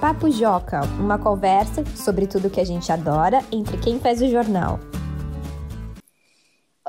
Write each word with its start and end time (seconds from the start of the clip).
Papo 0.00 0.30
Joca, 0.30 0.82
uma 1.00 1.18
conversa 1.18 1.84
sobre 1.96 2.28
tudo 2.28 2.48
que 2.48 2.60
a 2.60 2.64
gente 2.64 2.92
adora 2.92 3.42
entre 3.50 3.76
quem 3.78 3.98
faz 3.98 4.22
o 4.22 4.30
jornal. 4.30 4.78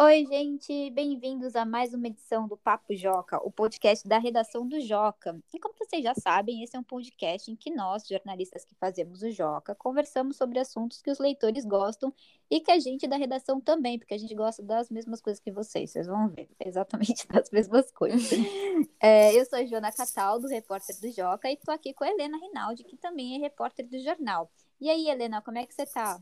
Oi, 0.02 0.26
gente, 0.28 0.90
bem-vindos 0.92 1.58
a 1.58 1.66
mais 1.66 1.94
uma 1.94 2.08
edição 2.08 2.48
do 2.48 2.56
Papo 2.56 2.96
Joca, 2.96 3.38
o 3.46 3.52
podcast 3.52 4.08
da 4.08 4.18
redação 4.18 4.66
do 4.66 4.80
Joca. 4.80 5.38
E 5.54 5.60
como 5.60 5.76
vocês 5.78 6.02
já 6.02 6.16
sabem, 6.16 6.64
esse 6.64 6.74
é 6.74 6.80
um 6.80 6.84
podcast 6.84 7.52
em 7.52 7.56
que 7.58 7.70
nós, 7.70 8.08
jornalistas 8.08 8.64
que 8.64 8.74
fazemos 8.76 9.22
o 9.24 9.30
Joca, 9.30 9.76
conversamos 9.76 10.38
sobre 10.38 10.58
assuntos 10.58 11.02
que 11.02 11.12
os 11.12 11.20
leitores 11.20 11.66
gostam 11.66 12.14
e 12.50 12.62
que 12.62 12.72
a 12.72 12.80
gente 12.80 13.06
da 13.08 13.18
redação 13.18 13.60
também, 13.60 14.00
porque 14.00 14.14
a 14.14 14.18
gente 14.18 14.34
gosta 14.34 14.64
das 14.64 14.90
mesmas 14.90 15.20
coisas 15.20 15.42
que 15.42 15.52
vocês, 15.52 15.92
vocês 15.92 16.08
vão 16.08 16.30
ver, 16.30 16.48
exatamente 16.66 17.28
das 17.28 17.52
mesmas 17.52 17.92
coisas. 17.92 18.32
é, 19.02 19.38
eu 19.38 19.46
sou 19.48 19.60
a 19.60 19.66
Joana 19.66 19.92
Cataldo, 19.92 20.48
repórter 20.48 20.98
do 21.02 21.12
Joca, 21.12 21.50
e 21.50 21.56
estou 21.56 21.74
aqui 21.74 21.94
com 21.94 22.06
a 22.06 22.10
Helena 22.10 22.38
Rinaldi, 22.38 22.86
que 22.86 22.96
também 22.96 23.36
é 23.36 23.40
repórter 23.40 23.86
do 23.86 24.00
jornal. 24.00 24.50
E 24.80 24.90
aí, 24.90 25.10
Helena, 25.10 25.42
como 25.42 25.58
é 25.58 25.66
que 25.66 25.74
você 25.74 25.86
tá? 25.86 26.22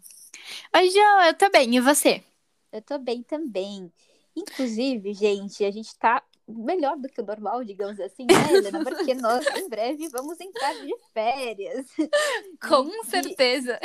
Oi, 0.75 0.89
Jo, 0.89 1.28
eu 1.28 1.34
tô 1.36 1.48
bem, 1.52 1.75
e 1.75 1.80
você? 1.80 2.23
Eu 2.71 2.81
tô 2.81 2.98
bem 2.98 3.23
também. 3.23 3.91
Inclusive, 4.35 5.13
gente, 5.13 5.66
a 5.66 5.71
gente 5.71 5.98
tá 5.98 6.23
melhor 6.48 6.98
do 6.98 7.09
que 7.09 7.20
o 7.20 7.25
normal, 7.25 7.63
digamos 7.63 7.99
assim, 7.99 8.25
né, 8.25 8.53
Helena? 8.53 8.84
Porque 8.84 9.13
nós, 9.13 9.45
em 9.58 9.67
breve, 9.67 10.08
vamos 10.09 10.39
entrar 10.39 10.73
de 10.73 10.95
férias. 11.13 11.88
Com 12.61 12.88
e, 12.88 13.05
certeza. 13.05 13.80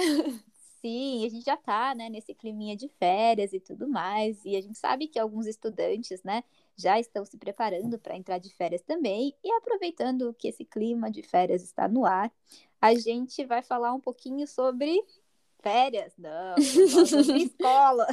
Sim, 0.80 1.24
a 1.24 1.28
gente 1.28 1.45
já 1.45 1.56
tá, 1.56 1.95
né, 1.95 2.09
nesse 2.09 2.34
climinha 2.34 2.76
de 2.76 2.88
férias 2.88 3.52
e 3.52 3.60
tudo 3.60 3.88
mais. 3.88 4.45
E 4.45 4.56
a 4.56 4.60
gente 4.60 4.78
sabe 4.78 5.09
que 5.09 5.18
alguns 5.18 5.46
estudantes, 5.46 6.23
né, 6.23 6.45
já 6.76 6.98
estão 6.98 7.24
se 7.24 7.37
preparando 7.37 7.98
para 7.98 8.16
entrar 8.16 8.38
de 8.38 8.52
férias 8.54 8.82
também. 8.82 9.34
E 9.42 9.52
aproveitando 9.52 10.34
que 10.34 10.48
esse 10.48 10.64
clima 10.64 11.10
de 11.10 11.23
férias 11.23 11.62
está 11.62 11.88
no 11.88 12.04
ar, 12.04 12.32
a 12.80 12.95
gente 12.95 13.45
vai 13.45 13.62
falar 13.62 13.95
um 13.95 14.01
pouquinho 14.01 14.46
sobre 14.46 15.01
férias? 15.63 16.13
Não, 16.18 16.57
sobre 17.07 17.45
escola. 17.45 18.07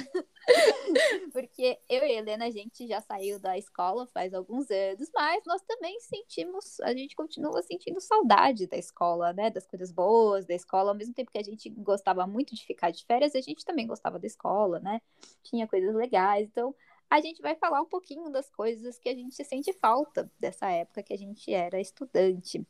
Porque 1.33 1.77
eu 1.89 2.03
e 2.05 2.11
Helena, 2.11 2.45
a 2.45 2.51
gente 2.51 2.87
já 2.87 3.01
saiu 3.01 3.39
da 3.39 3.57
escola 3.57 4.07
faz 4.07 4.33
alguns 4.33 4.69
anos, 4.69 5.09
mas 5.13 5.43
nós 5.45 5.61
também 5.63 5.99
sentimos, 5.99 6.79
a 6.81 6.93
gente 6.93 7.15
continua 7.15 7.61
sentindo 7.63 7.99
saudade 7.99 8.67
da 8.67 8.77
escola, 8.77 9.33
né? 9.33 9.49
Das 9.49 9.65
coisas 9.65 9.91
boas 9.91 10.45
da 10.45 10.53
escola. 10.53 10.91
Ao 10.91 10.95
mesmo 10.95 11.13
tempo 11.13 11.31
que 11.31 11.37
a 11.37 11.43
gente 11.43 11.69
gostava 11.69 12.25
muito 12.25 12.55
de 12.55 12.63
ficar 12.65 12.91
de 12.91 13.03
férias, 13.05 13.35
a 13.35 13.41
gente 13.41 13.65
também 13.65 13.87
gostava 13.87 14.19
da 14.19 14.27
escola, 14.27 14.79
né? 14.79 15.01
Tinha 15.43 15.67
coisas 15.67 15.93
legais. 15.93 16.47
Então, 16.47 16.73
a 17.09 17.19
gente 17.19 17.41
vai 17.41 17.55
falar 17.55 17.81
um 17.81 17.85
pouquinho 17.85 18.29
das 18.29 18.49
coisas 18.49 18.99
que 18.99 19.09
a 19.09 19.15
gente 19.15 19.43
sente 19.43 19.73
falta 19.73 20.31
dessa 20.39 20.69
época 20.69 21.01
que 21.03 21.13
a 21.13 21.17
gente 21.17 21.51
era 21.51 21.81
estudante. 21.81 22.65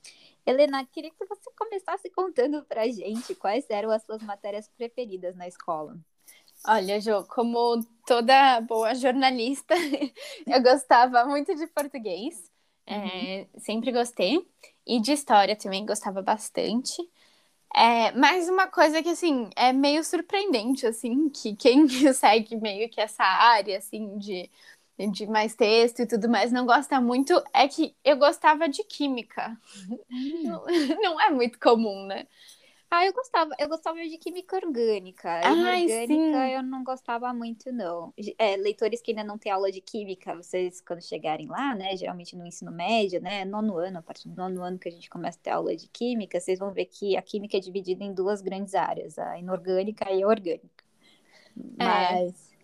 Helena, 0.45 0.85
queria 0.85 1.11
que 1.11 1.25
você 1.25 1.51
começasse 1.57 2.09
contando 2.09 2.63
pra 2.63 2.87
gente 2.87 3.35
quais 3.35 3.69
eram 3.69 3.91
as 3.91 4.03
suas 4.03 4.21
matérias 4.23 4.67
preferidas 4.69 5.35
na 5.35 5.47
escola. 5.47 5.97
Olha, 6.65 6.99
Jo, 6.99 7.25
como 7.25 7.83
toda 8.05 8.61
boa 8.61 8.93
jornalista, 8.93 9.75
eu 10.47 10.61
gostava 10.61 11.25
muito 11.25 11.55
de 11.55 11.67
português, 11.67 12.51
uhum. 12.87 12.95
é, 12.95 13.47
sempre 13.57 13.91
gostei, 13.91 14.45
e 14.85 14.99
de 14.99 15.13
história 15.13 15.55
também 15.55 15.85
gostava 15.85 16.21
bastante. 16.21 17.01
É, 17.75 18.11
mas 18.13 18.49
uma 18.49 18.67
coisa 18.67 19.01
que, 19.03 19.09
assim, 19.09 19.49
é 19.55 19.71
meio 19.71 20.03
surpreendente, 20.03 20.85
assim, 20.87 21.29
que 21.29 21.55
quem 21.55 21.87
segue 22.13 22.55
meio 22.57 22.89
que 22.89 22.99
essa 22.99 23.23
área, 23.23 23.77
assim, 23.77 24.17
de, 24.17 24.49
de 25.11 25.27
mais 25.27 25.55
texto 25.55 25.99
e 26.01 26.07
tudo 26.07 26.27
mais, 26.29 26.51
não 26.51 26.65
gosta 26.65 26.99
muito, 26.99 27.33
é 27.53 27.67
que 27.67 27.95
eu 28.03 28.17
gostava 28.17 28.67
de 28.67 28.83
química. 28.83 29.57
Hum. 30.11 30.43
Não, 30.43 30.65
não 31.01 31.21
é 31.21 31.29
muito 31.29 31.59
comum, 31.59 32.05
né? 32.07 32.27
Ah, 32.91 33.05
eu 33.05 33.13
gostava, 33.13 33.55
eu 33.59 33.69
gostava 33.69 33.99
de 33.99 34.17
química 34.17 34.55
orgânica. 34.55 35.41
Ai, 35.45 35.83
orgânica 35.83 36.47
sim. 36.47 36.53
eu 36.53 36.63
não 36.63 36.83
gostava 36.83 37.31
muito, 37.31 37.71
não. 37.71 38.11
É, 38.35 38.57
leitores 38.57 38.99
que 38.99 39.11
ainda 39.11 39.23
não 39.23 39.37
têm 39.37 39.51
aula 39.51 39.71
de 39.71 39.79
química, 39.79 40.35
vocês, 40.35 40.81
quando 40.81 41.01
chegarem 41.01 41.47
lá, 41.47 41.75
né? 41.75 41.95
Geralmente 41.95 42.35
no 42.35 42.47
ensino 42.47 42.71
médio, 42.71 43.21
né? 43.21 43.45
Nono 43.45 43.77
ano, 43.77 43.99
a 43.99 44.01
partir 44.01 44.27
do 44.27 44.35
nono 44.35 44.63
ano 44.63 44.79
que 44.79 44.89
a 44.89 44.91
gente 44.91 45.07
começa 45.07 45.37
a 45.37 45.41
ter 45.41 45.51
aula 45.51 45.75
de 45.75 45.87
química, 45.87 46.39
vocês 46.39 46.57
vão 46.57 46.73
ver 46.73 46.85
que 46.85 47.15
a 47.15 47.21
química 47.21 47.57
é 47.57 47.59
dividida 47.59 48.03
em 48.03 48.11
duas 48.11 48.41
grandes 48.41 48.73
áreas, 48.73 49.19
a 49.19 49.37
inorgânica 49.37 50.11
e 50.11 50.23
a 50.23 50.27
orgânica. 50.27 50.83
É. 51.77 51.83
Mas. 51.83 52.53
É. 52.55 52.59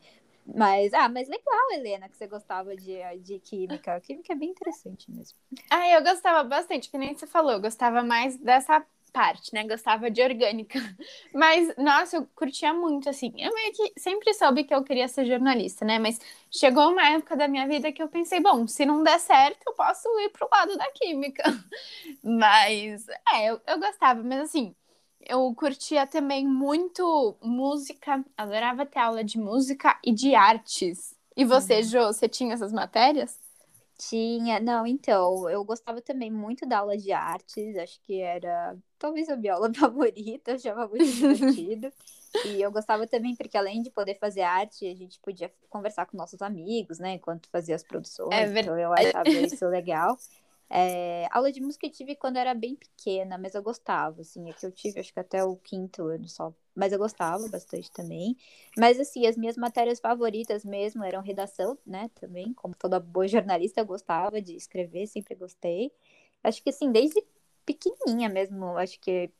Mas, 0.48 0.94
ah, 0.94 1.10
mas 1.10 1.28
legal, 1.28 1.72
Helena, 1.72 2.08
que 2.08 2.16
você 2.16 2.28
gostava 2.28 2.76
de, 2.76 3.00
de 3.22 3.40
química. 3.40 3.96
A 3.96 4.00
química 4.00 4.32
é 4.32 4.36
bem 4.36 4.52
interessante 4.52 5.10
mesmo. 5.10 5.36
Ah, 5.72 5.90
eu 5.90 6.04
gostava 6.04 6.48
bastante, 6.48 6.90
que 6.90 6.98
nem 7.00 7.16
você 7.16 7.26
falou, 7.26 7.54
eu 7.54 7.62
gostava 7.62 8.04
mais 8.04 8.38
dessa 8.38 8.86
parte, 9.16 9.54
né? 9.54 9.66
Gostava 9.66 10.12
de 10.12 10.22
orgânica. 10.22 10.78
Mas, 11.34 11.74
nossa, 11.78 12.18
eu 12.18 12.28
curtia 12.36 12.74
muito, 12.74 13.10
assim. 13.10 13.32
Eu 13.38 13.54
meio 13.54 13.72
que 13.74 13.94
sempre 13.98 14.34
soube 14.34 14.66
que 14.66 14.76
eu 14.76 14.84
queria 14.84 15.08
ser 15.08 15.26
jornalista, 15.26 15.86
né? 15.86 15.98
Mas 15.98 16.20
chegou 16.52 16.92
uma 16.92 17.08
época 17.10 17.38
da 17.38 17.48
minha 17.48 17.66
vida 17.66 17.92
que 17.94 18.04
eu 18.04 18.10
pensei, 18.10 18.42
bom, 18.42 18.68
se 18.68 18.86
não 18.86 19.02
der 19.04 19.20
certo, 19.20 19.60
eu 19.66 19.74
posso 19.74 20.08
ir 20.20 20.30
pro 20.32 20.50
lado 20.52 20.78
da 20.78 20.92
química. 20.92 21.44
Mas, 22.22 23.08
é, 23.34 23.46
eu, 23.52 23.62
eu 23.68 23.80
gostava, 23.80 24.22
mas 24.24 24.42
assim. 24.42 24.76
Eu 25.28 25.54
curtia 25.56 26.06
também 26.06 26.48
muito 26.48 27.36
música, 27.42 28.24
adorava 28.38 28.86
ter 28.86 29.00
aula 29.00 29.24
de 29.24 29.40
música 29.40 29.98
e 30.04 30.12
de 30.14 30.36
artes. 30.36 31.16
E 31.36 31.44
você. 31.44 31.82
Jo, 31.82 32.08
você 32.08 32.30
tinha 32.30 32.54
essas 32.54 32.72
matérias? 32.72 33.40
Tinha, 33.98 34.60
não, 34.60 34.86
então, 34.86 35.50
eu 35.50 35.64
gostava 35.64 36.02
também 36.02 36.30
muito 36.30 36.66
da 36.66 36.80
aula 36.80 36.98
de 36.98 37.14
artes, 37.14 37.78
acho 37.78 38.00
que 38.02 38.20
era 38.20 38.76
talvez 39.00 39.30
a 39.30 39.38
minha 39.38 39.54
aula 39.54 39.72
favorita, 39.74 40.52
eu 40.52 40.56
achava 40.56 40.88
muito 40.88 41.06
divertido. 41.06 41.92
e 42.46 42.62
eu 42.62 42.72
gostava 42.72 43.08
também 43.08 43.36
porque 43.36 43.58
além 43.58 43.82
de 43.82 43.90
poder 43.90 44.18
fazer 44.20 44.42
arte, 44.42 44.86
a 44.86 44.94
gente 44.94 45.18
podia 45.22 45.50
conversar 45.70 46.06
com 46.06 46.18
nossos 46.18 46.42
amigos, 46.42 47.00
né, 47.00 47.14
enquanto 47.14 47.48
fazia 47.50 47.76
as 47.76 47.84
produções, 47.84 48.34
é 48.34 48.60
então 48.60 48.78
eu 48.78 48.92
achava 48.92 49.30
isso 49.30 49.66
legal. 49.68 50.18
É, 50.70 51.28
aula 51.32 51.52
de 51.52 51.62
música 51.62 51.86
eu 51.86 51.92
tive 51.92 52.16
quando 52.16 52.38
eu 52.38 52.42
era 52.42 52.54
bem 52.56 52.76
pequena, 52.76 53.38
mas 53.38 53.54
eu 53.56 53.62
gostava, 53.62 54.22
assim, 54.22 54.50
é 54.50 54.54
que 54.54 54.66
eu 54.66 54.72
tive 54.72 55.00
acho 55.00 55.14
que 55.14 55.20
até 55.20 55.44
o 55.44 55.56
quinto 55.58 56.04
ano 56.08 56.28
só, 56.28 56.54
mas 56.76 56.92
eu 56.92 56.98
gostava 57.00 57.48
bastante 57.50 57.92
também. 57.92 58.36
Mas 58.78 59.00
assim, 59.00 59.28
as 59.28 59.38
minhas 59.38 59.58
matérias 59.58 60.00
favoritas 60.00 60.66
mesmo 60.66 61.04
eram 61.04 61.22
redação, 61.22 61.78
né, 61.86 62.10
também, 62.16 62.54
como 62.54 62.76
toda 62.76 63.00
boa 63.00 63.28
jornalista 63.28 63.82
eu 63.82 63.86
gostava 63.86 64.42
de 64.42 64.56
escrever, 64.56 65.08
sempre 65.08 65.36
gostei. 65.36 65.92
Acho 66.44 66.62
que 66.64 66.70
assim, 66.70 66.92
desde 66.92 67.24
pequenininha 67.66 68.30
mesmo, 68.30 68.66
acho 68.78 69.00
que 69.00 69.32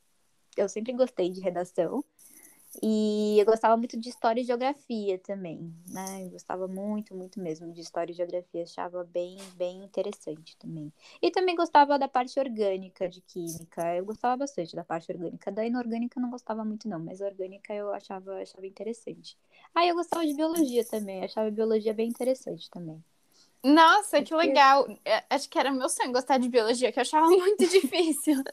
eu 0.58 0.70
sempre 0.70 0.94
gostei 0.94 1.30
de 1.30 1.42
redação. 1.42 2.04
E 2.82 3.40
eu 3.40 3.46
gostava 3.46 3.76
muito 3.78 3.98
de 4.00 4.10
história 4.10 4.42
e 4.42 4.44
geografia 4.44 5.18
também, 5.20 5.74
né? 5.90 6.24
Eu 6.26 6.30
gostava 6.32 6.68
muito, 6.68 7.16
muito 7.16 7.40
mesmo 7.40 7.72
de 7.72 7.82
história 7.82 8.12
e 8.12 8.16
geografia, 8.16 8.64
achava 8.64 9.04
bem, 9.04 9.38
bem 9.56 9.84
interessante 9.84 10.58
também. 10.58 10.92
E 11.22 11.32
também 11.32 11.56
gostava 11.56 11.98
da 11.98 12.08
parte 12.08 12.40
orgânica 12.40 13.08
de 13.10 13.22
química, 13.22 13.96
eu 13.96 14.06
gostava 14.06 14.38
bastante 14.38 14.76
da 14.76 14.84
parte 14.84 15.12
orgânica. 15.12 15.52
Da 15.52 15.66
inorgânica 15.66 16.20
eu 16.20 16.22
não 16.24 16.30
gostava 16.30 16.66
muito 16.66 16.88
não, 16.88 17.00
mas 17.00 17.22
a 17.22 17.26
orgânica 17.28 17.74
eu 17.74 17.92
achava, 17.94 18.42
achava 18.42 18.66
interessante. 18.68 19.38
Ah, 19.74 19.86
eu 19.86 19.96
gostava 19.96 20.26
de 20.26 20.34
biologia 20.34 20.84
também, 20.86 21.24
achava 21.24 21.50
biologia 21.52 21.94
bem 21.94 22.10
interessante 22.10 22.70
também. 22.70 23.04
Nossa, 23.66 24.22
que 24.22 24.36
legal. 24.36 24.88
É, 25.04 25.24
acho 25.30 25.50
que 25.50 25.58
era 25.58 25.72
meu 25.72 25.90
sonho 25.90 26.12
gostar 26.12 26.38
de 26.38 26.48
biologia, 26.48 26.92
que 26.92 27.00
eu 27.00 27.02
achava 27.02 27.26
muito 27.28 27.68
difícil. 27.68 28.44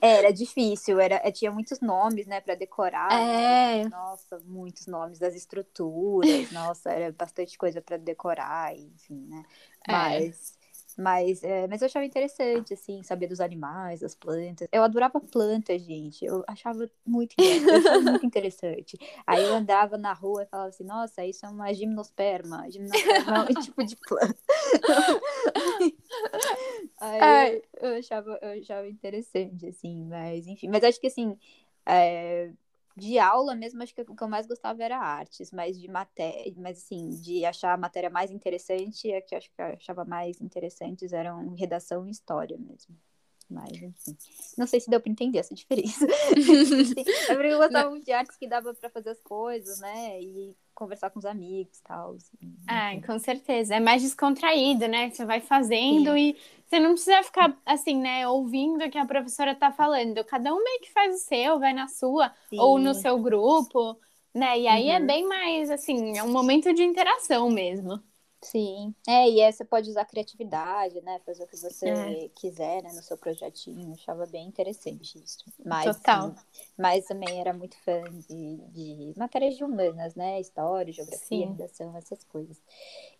Era 0.00 0.32
difícil, 0.32 0.98
era, 0.98 1.20
é, 1.22 1.30
tinha 1.30 1.50
muitos 1.50 1.80
nomes, 1.80 2.26
né, 2.26 2.40
para 2.40 2.54
decorar. 2.54 3.10
Né? 3.10 3.80
É. 3.82 3.88
Nossa, 3.88 4.40
muitos 4.46 4.86
nomes 4.86 5.18
das 5.18 5.34
estruturas. 5.34 6.50
Nossa, 6.52 6.90
era 6.90 7.12
bastante 7.12 7.58
coisa 7.58 7.82
para 7.82 7.98
decorar, 7.98 8.74
enfim, 8.74 9.26
né? 9.28 9.44
É. 9.86 9.92
Mas 9.92 10.55
mas, 10.96 11.44
é, 11.44 11.66
mas 11.66 11.82
eu 11.82 11.86
achava 11.86 12.06
interessante, 12.06 12.72
assim, 12.72 13.02
saber 13.02 13.26
dos 13.26 13.40
animais, 13.40 14.00
das 14.00 14.14
plantas. 14.14 14.66
Eu 14.72 14.82
adorava 14.82 15.20
plantas, 15.20 15.82
gente. 15.82 16.24
Eu 16.24 16.42
achava 16.46 16.90
muito, 17.04 17.34
eu 17.38 17.76
achava 17.76 18.00
muito 18.00 18.24
interessante. 18.24 18.96
Aí 19.26 19.44
eu 19.44 19.54
andava 19.54 19.98
na 19.98 20.14
rua 20.14 20.44
e 20.44 20.46
falava 20.46 20.70
assim, 20.70 20.84
nossa, 20.84 21.24
isso 21.26 21.44
é 21.44 21.48
uma 21.50 21.72
gimnosperma. 21.74 22.70
Gimnosperma 22.70 23.36
é 23.36 23.40
um 23.40 23.46
tipo 23.60 23.84
de 23.84 23.96
planta. 23.96 24.36
Aí 26.98 27.62
eu, 27.80 27.90
eu, 27.90 27.98
achava, 27.98 28.38
eu 28.40 28.60
achava 28.60 28.88
interessante, 28.88 29.66
assim, 29.66 30.06
mas 30.06 30.46
enfim. 30.46 30.68
Mas 30.68 30.82
acho 30.82 30.98
que, 30.98 31.08
assim, 31.08 31.38
é, 31.84 32.50
de 32.96 33.18
aula 33.18 33.54
mesmo, 33.54 33.82
acho 33.82 33.94
que 33.94 34.00
o 34.02 34.16
que 34.16 34.22
eu 34.24 34.28
mais 34.28 34.46
gostava 34.46 34.82
era 34.82 34.98
artes, 34.98 35.50
mas 35.52 35.78
de 35.80 35.88
matéria, 35.88 36.52
mas 36.56 36.78
assim, 36.78 37.10
de 37.20 37.44
achar 37.44 37.72
a 37.74 37.76
matéria 37.76 38.10
mais 38.10 38.30
interessante, 38.30 39.10
é 39.10 39.20
que 39.20 39.34
eu 39.34 39.38
acho 39.38 39.50
que 39.50 39.60
eu 39.62 39.66
achava 39.66 40.04
mais 40.04 40.40
interessantes 40.40 41.12
eram 41.12 41.54
redação 41.54 42.06
e 42.06 42.10
história 42.10 42.56
mesmo. 42.58 42.96
Mas, 43.48 43.72
enfim. 43.80 44.16
Não 44.58 44.66
sei 44.66 44.80
se 44.80 44.90
deu 44.90 45.00
para 45.00 45.10
entender 45.10 45.38
essa 45.38 45.54
diferença. 45.54 46.04
é 47.28 47.34
porque 47.34 47.46
eu 47.46 47.58
gostava 47.58 47.90
muito 47.90 48.04
de 48.04 48.12
artes 48.12 48.36
que 48.36 48.48
dava 48.48 48.74
para 48.74 48.90
fazer 48.90 49.10
as 49.10 49.20
coisas, 49.20 49.78
né? 49.78 50.20
E 50.20 50.56
conversar 50.74 51.10
com 51.10 51.18
os 51.18 51.24
amigos 51.24 51.78
e 51.78 51.82
tal. 51.82 52.14
Assim, 52.14 52.56
ah, 52.66 52.90
com 53.06 53.18
certeza. 53.18 53.76
É 53.76 53.80
mais 53.80 54.02
descontraído, 54.02 54.88
né? 54.88 55.10
Você 55.10 55.24
vai 55.24 55.40
fazendo 55.40 56.12
Sim. 56.12 56.18
e 56.18 56.36
você 56.66 56.80
não 56.80 56.92
precisa 56.92 57.22
ficar 57.22 57.56
assim, 57.64 57.96
né, 58.00 58.26
ouvindo 58.26 58.84
o 58.84 58.90
que 58.90 58.98
a 58.98 59.06
professora 59.06 59.54
tá 59.54 59.70
falando. 59.70 60.24
Cada 60.24 60.52
um 60.52 60.62
meio 60.62 60.80
que 60.80 60.92
faz 60.92 61.14
o 61.14 61.18
seu, 61.18 61.58
vai 61.60 61.72
na 61.72 61.86
sua, 61.86 62.32
Sim. 62.50 62.58
ou 62.58 62.78
no 62.78 62.94
seu 62.94 63.18
grupo, 63.20 63.96
né? 64.34 64.58
E 64.58 64.66
aí 64.66 64.90
é 64.90 64.98
uhum. 64.98 65.04
é 65.04 65.06
bem 65.06 65.26
mais 65.26 65.70
assim, 65.70 66.18
é 66.18 66.22
um 66.22 66.32
momento 66.32 66.72
de 66.74 66.82
interação 66.82 67.48
mesmo. 67.48 68.02
Sim, 68.46 68.94
é, 69.08 69.28
e 69.28 69.42
aí 69.42 69.52
você 69.52 69.64
pode 69.64 69.90
usar 69.90 70.04
criatividade, 70.04 71.00
né? 71.00 71.18
Fazer 71.26 71.42
o 71.42 71.48
que 71.48 71.56
você 71.56 71.88
é. 71.88 72.28
quiser, 72.28 72.80
né? 72.80 72.92
No 72.92 73.02
seu 73.02 73.18
projetinho. 73.18 73.92
achava 73.92 74.24
bem 74.24 74.46
interessante 74.46 75.18
isso. 75.18 75.38
Mas, 75.64 75.96
Total. 75.96 76.30
Sim, 76.30 76.36
mas 76.78 77.06
também 77.06 77.40
era 77.40 77.52
muito 77.52 77.76
fã 77.78 78.04
de, 78.28 78.58
de 78.68 79.14
matérias 79.16 79.56
de 79.56 79.64
humanas, 79.64 80.14
né? 80.14 80.40
História, 80.40 80.92
geografia, 80.92 81.26
sim. 81.26 81.44
redação, 81.44 81.96
essas 81.96 82.22
coisas. 82.22 82.62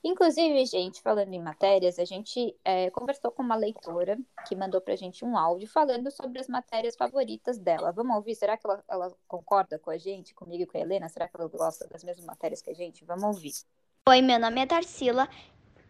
Inclusive, 0.04 0.64
gente, 0.64 1.02
falando 1.02 1.34
em 1.34 1.42
matérias, 1.42 1.98
a 1.98 2.04
gente 2.04 2.56
é, 2.64 2.88
conversou 2.90 3.32
com 3.32 3.42
uma 3.42 3.56
leitora 3.56 4.16
que 4.46 4.54
mandou 4.54 4.80
pra 4.80 4.94
gente 4.94 5.24
um 5.24 5.36
áudio 5.36 5.66
falando 5.68 6.08
sobre 6.12 6.38
as 6.38 6.46
matérias 6.46 6.94
favoritas 6.94 7.58
dela. 7.58 7.90
Vamos 7.90 8.14
ouvir? 8.14 8.36
Será 8.36 8.56
que 8.56 8.64
ela, 8.64 8.84
ela 8.88 9.12
concorda 9.26 9.76
com 9.76 9.90
a 9.90 9.98
gente, 9.98 10.32
comigo 10.36 10.62
e 10.62 10.66
com 10.66 10.78
a 10.78 10.80
Helena? 10.80 11.08
Será 11.08 11.26
que 11.26 11.36
ela 11.36 11.48
gosta 11.48 11.88
das 11.88 12.04
mesmas 12.04 12.24
matérias 12.24 12.62
que 12.62 12.70
a 12.70 12.74
gente? 12.74 13.04
Vamos 13.04 13.24
ouvir. 13.24 13.54
Oi, 14.08 14.22
meu 14.22 14.38
nome 14.38 14.60
é 14.60 14.66
Tarsila, 14.66 15.28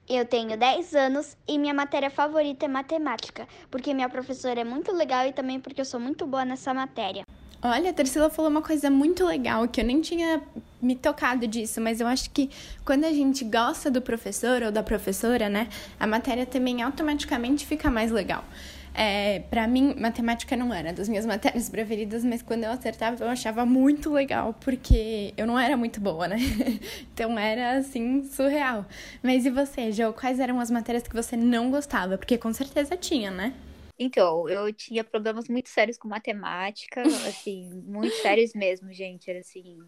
eu 0.09 0.25
tenho 0.25 0.57
10 0.57 0.95
anos 0.95 1.37
e 1.47 1.59
minha 1.59 1.75
matéria 1.75 2.09
favorita 2.09 2.65
é 2.65 2.69
matemática, 2.69 3.47
porque 3.71 3.93
minha 3.93 4.09
professora 4.09 4.59
é 4.59 4.65
muito 4.65 4.91
legal 4.91 5.27
e 5.27 5.35
também 5.35 5.61
porque 5.61 5.83
eu 5.83 5.85
sou 5.85 6.01
muito 6.01 6.27
boa 6.27 6.43
nessa 6.43 6.73
matéria. 6.73 7.25
Olha, 7.61 7.91
a 7.91 7.93
Tarsila 7.93 8.31
falou 8.31 8.51
uma 8.51 8.63
coisa 8.63 8.89
muito 8.89 9.23
legal 9.23 9.69
que 9.69 9.83
eu 9.83 9.85
nem 9.85 10.01
tinha 10.01 10.43
me 10.81 10.97
tocado 10.97 11.47
disso, 11.47 11.79
mas 11.79 12.01
eu 12.01 12.07
acho 12.07 12.31
que 12.31 12.49
quando 12.87 13.05
a 13.05 13.13
gente 13.13 13.45
gosta 13.45 13.91
do 13.91 14.01
professor 14.01 14.63
ou 14.63 14.73
da 14.73 14.83
professora, 14.83 15.51
né, 15.51 15.69
a 16.01 16.07
matéria 16.07 16.47
também 16.47 16.81
automaticamente 16.81 17.67
fica 17.67 17.91
mais 17.91 18.11
legal. 18.11 18.47
É, 18.99 19.41
para 19.51 19.69
mim, 19.69 19.95
matemática 19.99 20.57
não 20.57 20.73
era 20.73 20.91
das 20.91 21.07
minhas 21.07 21.27
matérias 21.27 21.69
preferidas, 21.69 22.25
mas 22.25 22.41
quando 22.41 22.65
eu 22.65 22.71
acertava 22.71 23.23
eu 23.23 23.29
achava 23.29 23.67
muito 23.67 24.11
legal, 24.11 24.55
porque 24.55 25.35
eu 25.37 25.47
não 25.47 25.59
era 25.59 25.77
muito 25.77 26.01
boa, 26.01 26.27
né? 26.27 26.39
então 27.13 27.39
era 27.39 27.77
assim, 27.79 28.25
surreal. 28.25 28.87
Mas 29.23 29.45
e 29.45 29.51
você, 29.51 29.93
Jo, 29.93 30.15
quais 30.15 30.41
eram 30.41 30.59
as 30.59 30.71
matérias 30.71 31.07
que 31.07 31.15
você 31.15 31.37
não 31.37 31.71
gostava? 31.71 32.17
Porque 32.17 32.39
com 32.39 32.53
certeza 32.55 32.97
tinha, 32.97 33.31
né? 33.31 33.53
Então, 33.99 34.49
eu 34.49 34.73
tinha 34.73 35.05
problemas 35.05 35.49
muito 35.49 35.69
sérios 35.69 35.99
com 35.99 36.09
matemática, 36.09 37.03
assim, 37.29 37.71
muito 37.85 38.15
sérios 38.17 38.55
mesmo, 38.55 38.93
gente. 38.93 39.29
Era 39.29 39.41
assim, 39.41 39.79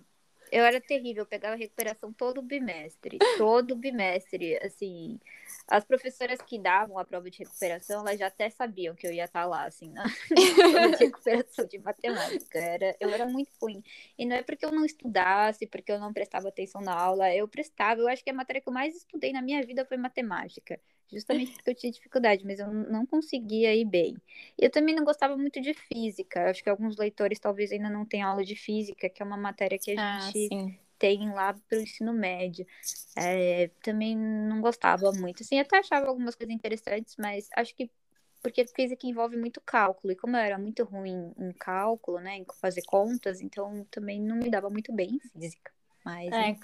eu 0.52 0.64
era 0.64 0.80
terrível, 0.80 1.22
eu 1.22 1.26
pegava 1.26 1.56
recuperação 1.56 2.12
todo 2.12 2.42
bimestre, 2.42 3.18
todo 3.38 3.74
bimestre, 3.74 4.58
assim. 4.62 5.18
As 5.68 5.84
professoras 5.84 6.40
que 6.40 6.58
davam 6.58 6.98
a 6.98 7.04
prova 7.04 7.30
de 7.30 7.38
recuperação, 7.38 8.00
elas 8.00 8.18
já 8.18 8.28
até 8.28 8.48
sabiam 8.48 8.94
que 8.94 9.06
eu 9.06 9.12
ia 9.12 9.24
estar 9.24 9.44
lá, 9.44 9.66
assim, 9.66 9.90
na 9.90 10.04
prova 10.72 10.96
de 10.96 11.04
recuperação 11.04 11.66
de 11.66 11.78
matemática. 11.78 12.58
Era, 12.58 12.96
eu 12.98 13.10
era 13.10 13.26
muito 13.26 13.50
ruim. 13.60 13.82
E 14.18 14.24
não 14.24 14.36
é 14.36 14.42
porque 14.42 14.64
eu 14.64 14.72
não 14.72 14.84
estudasse, 14.84 15.66
porque 15.66 15.92
eu 15.92 16.00
não 16.00 16.12
prestava 16.12 16.48
atenção 16.48 16.80
na 16.80 16.94
aula, 16.94 17.34
eu 17.34 17.46
prestava. 17.46 18.00
Eu 18.00 18.08
acho 18.08 18.24
que 18.24 18.30
a 18.30 18.34
matéria 18.34 18.62
que 18.62 18.68
eu 18.68 18.72
mais 18.72 18.96
estudei 18.96 19.32
na 19.32 19.42
minha 19.42 19.62
vida 19.62 19.84
foi 19.84 19.96
matemática 19.96 20.80
justamente 21.10 21.52
porque 21.52 21.70
eu 21.70 21.74
tinha 21.74 21.92
dificuldade, 21.92 22.44
mas 22.44 22.58
eu 22.58 22.70
não 22.70 23.06
conseguia 23.06 23.74
ir 23.74 23.84
bem. 23.84 24.16
Eu 24.58 24.70
também 24.70 24.94
não 24.94 25.04
gostava 25.04 25.36
muito 25.36 25.60
de 25.60 25.74
física. 25.74 26.50
Acho 26.50 26.62
que 26.62 26.68
alguns 26.68 26.96
leitores 26.96 27.38
talvez 27.38 27.72
ainda 27.72 27.88
não 27.88 28.04
tenham 28.04 28.28
aula 28.28 28.44
de 28.44 28.54
física, 28.54 29.08
que 29.08 29.22
é 29.22 29.24
uma 29.24 29.36
matéria 29.36 29.78
que 29.78 29.92
a 29.92 30.16
ah, 30.16 30.20
gente 30.20 30.48
sim. 30.48 30.78
Tem 30.98 31.32
lá 31.32 31.52
para 31.52 31.78
o 31.78 31.80
ensino 31.80 32.12
médio. 32.12 32.66
É, 33.16 33.70
também 33.82 34.16
não 34.16 34.60
gostava 34.60 35.12
muito. 35.12 35.42
Assim, 35.42 35.58
até 35.58 35.78
achava 35.78 36.06
algumas 36.06 36.34
coisas 36.34 36.54
interessantes, 36.54 37.14
mas 37.18 37.48
acho 37.56 37.74
que 37.74 37.90
porque 38.42 38.64
física 38.66 39.06
envolve 39.06 39.36
muito 39.36 39.60
cálculo, 39.60 40.12
e 40.12 40.16
como 40.16 40.36
eu 40.36 40.40
era 40.40 40.58
muito 40.58 40.84
ruim 40.84 41.32
em 41.36 41.52
cálculo, 41.52 42.20
né, 42.20 42.36
em 42.36 42.46
fazer 42.60 42.82
contas, 42.86 43.40
então 43.40 43.84
também 43.90 44.20
não 44.20 44.36
me 44.36 44.48
dava 44.48 44.70
muito 44.70 44.92
bem 44.92 45.14
em 45.16 45.40
física. 45.40 45.72
Mas, 46.04 46.32
é, 46.32 46.56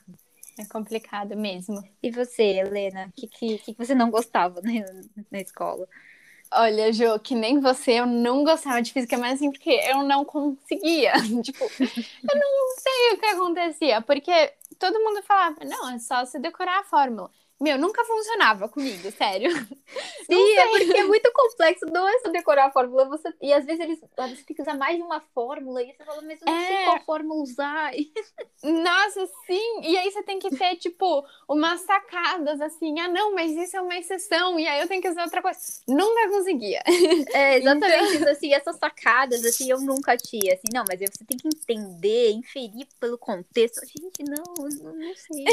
é 0.58 0.64
complicado 0.66 1.36
mesmo. 1.36 1.82
E 2.02 2.10
você, 2.10 2.44
Helena, 2.44 3.08
o 3.08 3.12
que, 3.12 3.26
que, 3.26 3.58
que 3.58 3.74
você 3.74 3.94
não 3.94 4.10
gostava 4.10 4.60
né, 4.62 4.84
na 5.30 5.40
escola? 5.40 5.88
Olha, 6.52 6.92
Jo, 6.92 7.18
que 7.18 7.34
nem 7.34 7.58
você, 7.60 7.92
eu 8.00 8.06
não 8.06 8.44
gostava 8.44 8.80
de 8.80 8.92
física, 8.92 9.18
mas 9.18 9.34
assim, 9.34 9.50
porque 9.50 9.70
eu 9.70 10.02
não 10.04 10.24
conseguia. 10.24 11.12
tipo, 11.42 11.64
eu 12.28 12.38
não 12.38 12.76
sei 12.78 13.12
o 13.14 13.18
que 13.20 13.26
acontecia, 13.26 14.00
porque 14.02 14.54
todo 14.78 15.00
mundo 15.00 15.22
falava, 15.22 15.64
não, 15.64 15.90
é 15.90 15.98
só 15.98 16.24
você 16.24 16.38
decorar 16.38 16.80
a 16.80 16.84
fórmula. 16.84 17.30
Meu, 17.60 17.78
nunca 17.78 18.04
funcionava 18.04 18.68
comigo, 18.68 19.10
sério. 19.12 19.50
Sim, 20.26 20.56
é 20.56 20.66
porque 20.66 20.96
é 20.96 21.04
muito 21.04 21.30
complexo, 21.32 21.86
não 21.86 22.08
é 22.08 22.18
só 22.18 22.30
decorar 22.30 22.66
a 22.66 22.70
fórmula, 22.72 23.04
você... 23.04 23.32
e 23.40 23.52
às 23.52 23.64
vezes 23.64 23.80
eles, 23.80 24.00
você 24.00 24.42
tem 24.42 24.56
que 24.56 24.62
usar 24.62 24.76
mais 24.76 24.96
de 24.96 25.02
uma 25.02 25.20
fórmula, 25.32 25.80
e 25.82 25.92
você 25.92 26.04
fala, 26.04 26.20
mas 26.22 26.40
eu 26.40 26.46
não 26.46 26.56
é... 26.56 26.66
sei 26.66 26.84
qual 26.84 27.00
fórmula 27.04 27.42
usar. 27.42 27.92
Nossa, 28.62 29.26
sim, 29.46 29.80
e 29.82 29.96
aí 29.96 30.10
você 30.10 30.22
tem 30.24 30.38
que 30.38 30.50
ter, 30.50 30.76
tipo, 30.76 31.24
umas 31.48 31.80
sacadas, 31.82 32.60
assim, 32.60 32.98
ah, 32.98 33.08
não, 33.08 33.34
mas 33.34 33.52
isso 33.52 33.76
é 33.76 33.80
uma 33.80 33.96
exceção, 33.96 34.58
e 34.58 34.66
aí 34.66 34.80
eu 34.80 34.88
tenho 34.88 35.00
que 35.00 35.08
usar 35.08 35.22
outra 35.22 35.40
coisa. 35.40 35.58
Nunca 35.86 36.28
conseguia. 36.30 36.82
É, 37.32 37.58
exatamente 37.58 38.16
então... 38.16 38.32
assim, 38.32 38.52
essas 38.52 38.76
sacadas, 38.76 39.44
assim, 39.44 39.70
eu 39.70 39.80
nunca 39.80 40.16
tinha, 40.16 40.54
assim, 40.54 40.68
não, 40.72 40.84
mas 40.88 41.00
aí 41.00 41.06
você 41.06 41.24
tem 41.24 41.36
que 41.36 41.48
entender, 41.48 42.32
inferir 42.32 42.88
pelo 42.98 43.16
contexto. 43.16 43.80
Gente, 43.86 44.24
não, 44.28 44.42
não, 44.58 44.92
não 44.92 45.14
sei. 45.14 45.44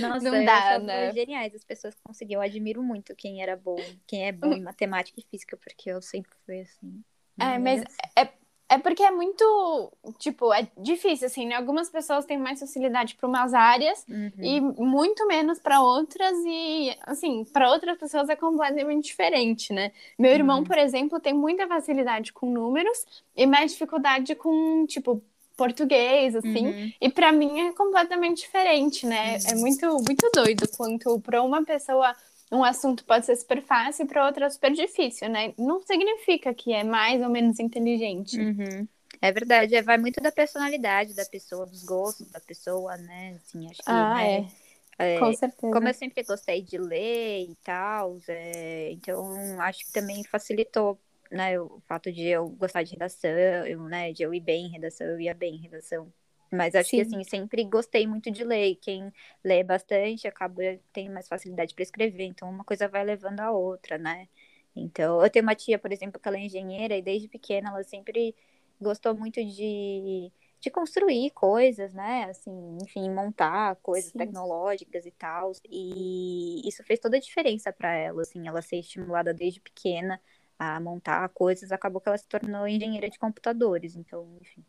Nossa, 0.00 0.30
não 0.30 0.44
dá, 0.44 0.78
né? 0.78 1.11
Geniais 1.14 1.54
as 1.54 1.64
pessoas 1.64 1.94
que 1.94 2.02
conseguiam. 2.02 2.42
Eu 2.42 2.48
admiro 2.48 2.82
muito 2.82 3.14
quem 3.14 3.42
era 3.42 3.56
bom, 3.56 3.76
quem 4.06 4.26
é 4.26 4.32
bom 4.32 4.52
em 4.52 4.60
matemática 4.62 5.20
e 5.20 5.24
física, 5.30 5.56
porque 5.56 5.90
eu 5.90 6.00
sempre 6.02 6.32
fui 6.44 6.60
assim. 6.60 7.02
É, 7.40 7.58
mas 7.58 7.82
é, 8.16 8.28
é 8.72 8.78
porque 8.78 9.02
é 9.02 9.10
muito, 9.10 9.92
tipo, 10.18 10.50
é 10.50 10.66
difícil, 10.78 11.26
assim, 11.26 11.46
né? 11.46 11.56
Algumas 11.56 11.90
pessoas 11.90 12.24
têm 12.24 12.38
mais 12.38 12.58
facilidade 12.58 13.14
para 13.16 13.28
umas 13.28 13.52
áreas 13.52 14.02
uhum. 14.08 14.30
e 14.38 14.60
muito 14.60 15.26
menos 15.26 15.58
para 15.58 15.82
outras, 15.82 16.34
e, 16.46 16.96
assim, 17.02 17.44
para 17.44 17.70
outras 17.70 17.98
pessoas 17.98 18.30
é 18.30 18.36
completamente 18.36 19.04
diferente, 19.04 19.74
né? 19.74 19.92
Meu 20.18 20.32
irmão, 20.32 20.60
uhum. 20.60 20.64
por 20.64 20.78
exemplo, 20.78 21.20
tem 21.20 21.34
muita 21.34 21.68
facilidade 21.68 22.32
com 22.32 22.50
números 22.50 23.04
e 23.36 23.46
mais 23.46 23.72
dificuldade 23.72 24.34
com, 24.34 24.86
tipo, 24.86 25.22
português, 25.56 26.34
assim. 26.34 26.66
Uhum. 26.66 26.92
E 27.00 27.10
para 27.10 27.32
mim 27.32 27.68
é 27.68 27.72
completamente 27.72 28.42
diferente, 28.42 29.06
né? 29.06 29.36
Uhum. 29.36 29.50
É 29.50 29.54
muito, 29.56 29.86
muito 30.06 30.30
doido 30.34 30.68
quanto 30.76 31.20
para 31.20 31.42
uma 31.42 31.64
pessoa 31.64 32.14
um 32.50 32.62
assunto 32.62 33.04
pode 33.04 33.24
ser 33.24 33.34
super 33.36 33.62
fácil 33.62 34.04
e 34.04 34.08
para 34.08 34.26
outra 34.26 34.50
super 34.50 34.72
difícil, 34.72 35.28
né? 35.30 35.54
Não 35.56 35.80
significa 35.80 36.52
que 36.52 36.72
é 36.72 36.84
mais 36.84 37.22
ou 37.22 37.30
menos 37.30 37.58
inteligente. 37.58 38.38
Uhum. 38.38 38.86
É 39.22 39.32
verdade, 39.32 39.74
é, 39.74 39.82
vai 39.82 39.96
muito 39.96 40.20
da 40.20 40.30
personalidade 40.30 41.14
da 41.14 41.24
pessoa, 41.24 41.64
dos 41.64 41.82
gostos 41.82 42.28
da 42.30 42.40
pessoa, 42.40 42.96
né? 42.96 43.38
Assim, 43.42 43.66
acho 43.70 43.82
que 43.82 43.90
ah, 43.90 44.14
né? 44.16 44.36
é. 44.36 44.62
É, 44.98 45.18
Com 45.18 45.32
certeza. 45.32 45.72
Como 45.72 45.88
eu 45.88 45.94
sempre 45.94 46.22
gostei 46.22 46.60
de 46.60 46.76
ler 46.76 47.44
e 47.44 47.56
tal, 47.64 48.18
é, 48.28 48.90
então 48.92 49.60
acho 49.60 49.86
que 49.86 49.92
também 49.92 50.22
facilitou 50.24 50.98
né, 51.32 51.58
o 51.60 51.80
fato 51.88 52.12
de 52.12 52.22
eu 52.28 52.48
gostar 52.50 52.82
de 52.82 52.92
redação, 52.92 53.30
eu, 53.66 53.82
né, 53.84 54.12
de 54.12 54.22
eu 54.22 54.34
ir 54.34 54.40
bem 54.40 54.66
em 54.66 54.70
redação, 54.70 55.06
eu 55.06 55.20
ia 55.20 55.34
bem 55.34 55.54
em 55.56 55.58
redação. 55.62 56.12
Mas 56.50 56.74
acho 56.74 56.90
Sim. 56.90 56.94
que, 56.94 57.00
assim, 57.00 57.24
sempre 57.24 57.64
gostei 57.64 58.06
muito 58.06 58.30
de 58.30 58.44
ler. 58.44 58.76
Quem 58.76 59.10
lê 59.42 59.64
bastante 59.64 60.28
acaba 60.28 60.62
tendo 60.92 61.12
mais 61.14 61.26
facilidade 61.26 61.74
para 61.74 61.82
escrever. 61.82 62.24
Então, 62.24 62.48
uma 62.50 62.62
coisa 62.64 62.86
vai 62.88 63.02
levando 63.04 63.40
a 63.40 63.50
outra, 63.50 63.96
né? 63.96 64.28
Então, 64.76 65.22
eu 65.22 65.30
tenho 65.30 65.44
uma 65.44 65.54
tia, 65.54 65.78
por 65.78 65.90
exemplo, 65.92 66.20
que 66.20 66.28
ela 66.28 66.36
é 66.36 66.40
engenheira 66.42 66.96
e 66.96 67.02
desde 67.02 67.28
pequena 67.28 67.70
ela 67.70 67.82
sempre 67.84 68.34
gostou 68.80 69.14
muito 69.16 69.42
de, 69.44 70.30
de 70.60 70.70
construir 70.70 71.30
coisas, 71.30 71.94
né? 71.94 72.24
Assim, 72.24 72.78
enfim, 72.82 73.10
montar 73.10 73.76
coisas 73.76 74.12
Sim. 74.12 74.12
tecnológicas 74.12 75.06
e 75.06 75.10
tal. 75.12 75.52
E 75.70 76.66
isso 76.68 76.82
fez 76.84 77.00
toda 77.00 77.16
a 77.16 77.20
diferença 77.20 77.72
para 77.72 77.94
ela, 77.94 78.20
assim, 78.22 78.46
ela 78.46 78.60
ser 78.62 78.76
estimulada 78.78 79.32
desde 79.32 79.60
pequena 79.60 80.20
a 80.62 80.80
montar 80.80 81.28
coisas, 81.30 81.72
acabou 81.72 82.00
que 82.00 82.08
ela 82.08 82.18
se 82.18 82.26
tornou 82.26 82.66
engenheira 82.68 83.10
de 83.10 83.18
computadores. 83.18 83.96
Então, 83.96 84.38
enfim, 84.40 84.64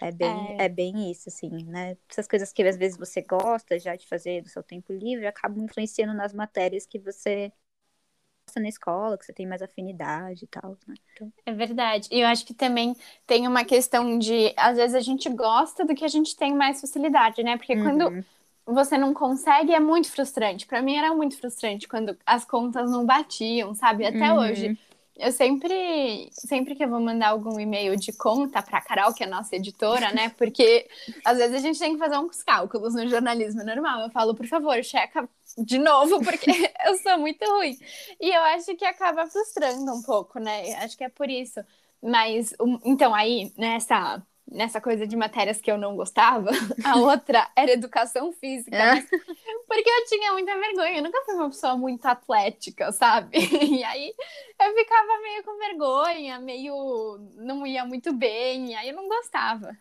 é 0.00 0.10
bem, 0.10 0.56
é. 0.58 0.64
é 0.64 0.68
bem 0.68 1.10
isso, 1.10 1.28
assim, 1.28 1.64
né? 1.64 1.96
Essas 2.08 2.26
coisas 2.26 2.52
que 2.52 2.62
às 2.62 2.76
vezes 2.76 2.98
você 2.98 3.22
gosta 3.22 3.78
já 3.78 3.96
de 3.96 4.06
fazer 4.06 4.42
do 4.42 4.48
seu 4.48 4.62
tempo 4.62 4.92
livre 4.92 5.26
acabam 5.26 5.64
influenciando 5.64 6.14
nas 6.14 6.32
matérias 6.32 6.86
que 6.86 6.98
você 6.98 7.52
na 8.58 8.68
escola, 8.68 9.16
que 9.16 9.24
você 9.24 9.32
tem 9.32 9.46
mais 9.46 9.62
afinidade 9.62 10.44
e 10.44 10.48
tal, 10.48 10.76
né? 10.86 10.94
Então... 11.12 11.32
É 11.46 11.52
verdade. 11.52 12.08
E 12.10 12.20
eu 12.20 12.26
acho 12.26 12.44
que 12.44 12.52
também 12.52 12.96
tem 13.24 13.46
uma 13.46 13.64
questão 13.64 14.18
de, 14.18 14.52
às 14.56 14.76
vezes 14.76 14.96
a 14.96 15.00
gente 15.00 15.28
gosta 15.28 15.84
do 15.84 15.94
que 15.94 16.04
a 16.04 16.08
gente 16.08 16.34
tem 16.34 16.52
mais 16.52 16.80
facilidade, 16.80 17.44
né? 17.44 17.56
Porque 17.56 17.74
uhum. 17.74 17.84
quando 17.84 18.24
você 18.66 18.98
não 18.98 19.14
consegue, 19.14 19.72
é 19.72 19.78
muito 19.78 20.10
frustrante. 20.10 20.66
Para 20.66 20.82
mim 20.82 20.96
era 20.96 21.14
muito 21.14 21.36
frustrante 21.38 21.86
quando 21.86 22.16
as 22.26 22.44
contas 22.44 22.90
não 22.90 23.06
batiam, 23.06 23.72
sabe? 23.74 24.04
Até 24.04 24.32
uhum. 24.32 24.40
hoje 24.40 24.78
eu 25.20 25.32
sempre, 25.32 26.30
sempre 26.32 26.74
que 26.74 26.84
eu 26.84 26.88
vou 26.88 27.00
mandar 27.00 27.28
algum 27.28 27.60
e-mail 27.60 27.96
de 27.96 28.12
conta 28.12 28.62
para 28.62 28.78
a 28.78 28.82
Carol, 28.82 29.14
que 29.14 29.22
é 29.22 29.26
nossa 29.26 29.54
editora, 29.56 30.12
né? 30.12 30.30
Porque 30.30 30.88
às 31.24 31.38
vezes 31.38 31.54
a 31.56 31.58
gente 31.58 31.78
tem 31.78 31.92
que 31.92 31.98
fazer 31.98 32.18
uns 32.18 32.42
cálculos 32.42 32.94
no 32.94 33.06
jornalismo 33.08 33.62
normal. 33.64 34.00
Eu 34.02 34.10
falo, 34.10 34.34
por 34.34 34.46
favor, 34.46 34.82
checa 34.82 35.28
de 35.58 35.78
novo, 35.78 36.20
porque 36.24 36.50
eu 36.86 36.96
sou 36.98 37.18
muito 37.18 37.44
ruim. 37.44 37.76
E 38.20 38.30
eu 38.30 38.40
acho 38.42 38.74
que 38.76 38.84
acaba 38.84 39.26
frustrando 39.26 39.92
um 39.92 40.02
pouco, 40.02 40.38
né? 40.38 40.74
Acho 40.76 40.96
que 40.96 41.04
é 41.04 41.08
por 41.08 41.28
isso. 41.30 41.60
Mas, 42.02 42.54
então, 42.84 43.14
aí, 43.14 43.52
nessa 43.58 44.22
nessa 44.50 44.80
coisa 44.80 45.06
de 45.06 45.16
matérias 45.16 45.60
que 45.60 45.70
eu 45.70 45.78
não 45.78 45.96
gostava, 45.96 46.50
a 46.84 46.96
outra 46.98 47.48
era 47.56 47.72
educação 47.72 48.32
física, 48.32 48.76
é. 48.76 48.94
mas, 48.94 49.08
porque 49.66 49.88
eu 49.88 50.04
tinha 50.06 50.32
muita 50.32 50.58
vergonha, 50.58 50.98
eu 50.98 51.02
nunca 51.02 51.22
fui 51.24 51.34
uma 51.34 51.48
pessoa 51.48 51.76
muito 51.76 52.04
atlética, 52.06 52.90
sabe? 52.92 53.38
E 53.70 53.84
aí 53.84 54.14
eu 54.60 54.74
ficava 54.74 55.22
meio 55.22 55.44
com 55.44 55.56
vergonha, 55.58 56.38
meio 56.40 57.18
não 57.36 57.66
ia 57.66 57.84
muito 57.84 58.12
bem, 58.12 58.74
aí 58.76 58.88
eu 58.88 58.96
não 58.96 59.08
gostava. 59.08 59.76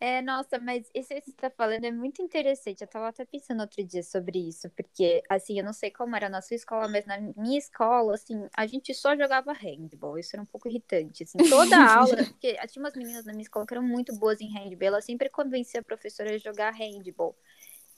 É, 0.00 0.22
nossa, 0.22 0.60
mas 0.60 0.88
isso 0.94 1.08
que 1.08 1.20
você 1.22 1.30
está 1.30 1.50
falando 1.50 1.84
é 1.84 1.90
muito 1.90 2.22
interessante. 2.22 2.82
Eu 2.82 2.84
estava 2.84 3.08
até 3.08 3.24
pensando 3.24 3.60
outro 3.60 3.82
dia 3.82 4.02
sobre 4.02 4.38
isso, 4.38 4.70
porque, 4.70 5.22
assim, 5.28 5.58
eu 5.58 5.64
não 5.64 5.72
sei 5.72 5.90
como 5.90 6.14
era 6.14 6.28
na 6.28 6.40
sua 6.40 6.54
escola, 6.54 6.86
mas 6.86 7.04
na 7.04 7.18
minha 7.36 7.58
escola, 7.58 8.14
assim, 8.14 8.48
a 8.56 8.64
gente 8.66 8.94
só 8.94 9.16
jogava 9.16 9.52
handball. 9.52 10.16
Isso 10.16 10.36
era 10.36 10.42
um 10.42 10.46
pouco 10.46 10.68
irritante, 10.68 11.24
assim. 11.24 11.38
Toda 11.50 11.76
aula, 11.82 12.16
porque 12.16 12.54
tinha 12.68 12.82
umas 12.82 12.94
meninas 12.94 13.24
na 13.24 13.32
minha 13.32 13.42
escola 13.42 13.66
que 13.66 13.74
eram 13.74 13.82
muito 13.82 14.14
boas 14.16 14.40
em 14.40 14.52
handball, 14.52 14.86
ela 14.86 15.00
sempre 15.00 15.28
convencia 15.28 15.80
a 15.80 15.82
professora 15.84 16.32
a 16.32 16.38
jogar 16.38 16.70
handball. 16.70 17.36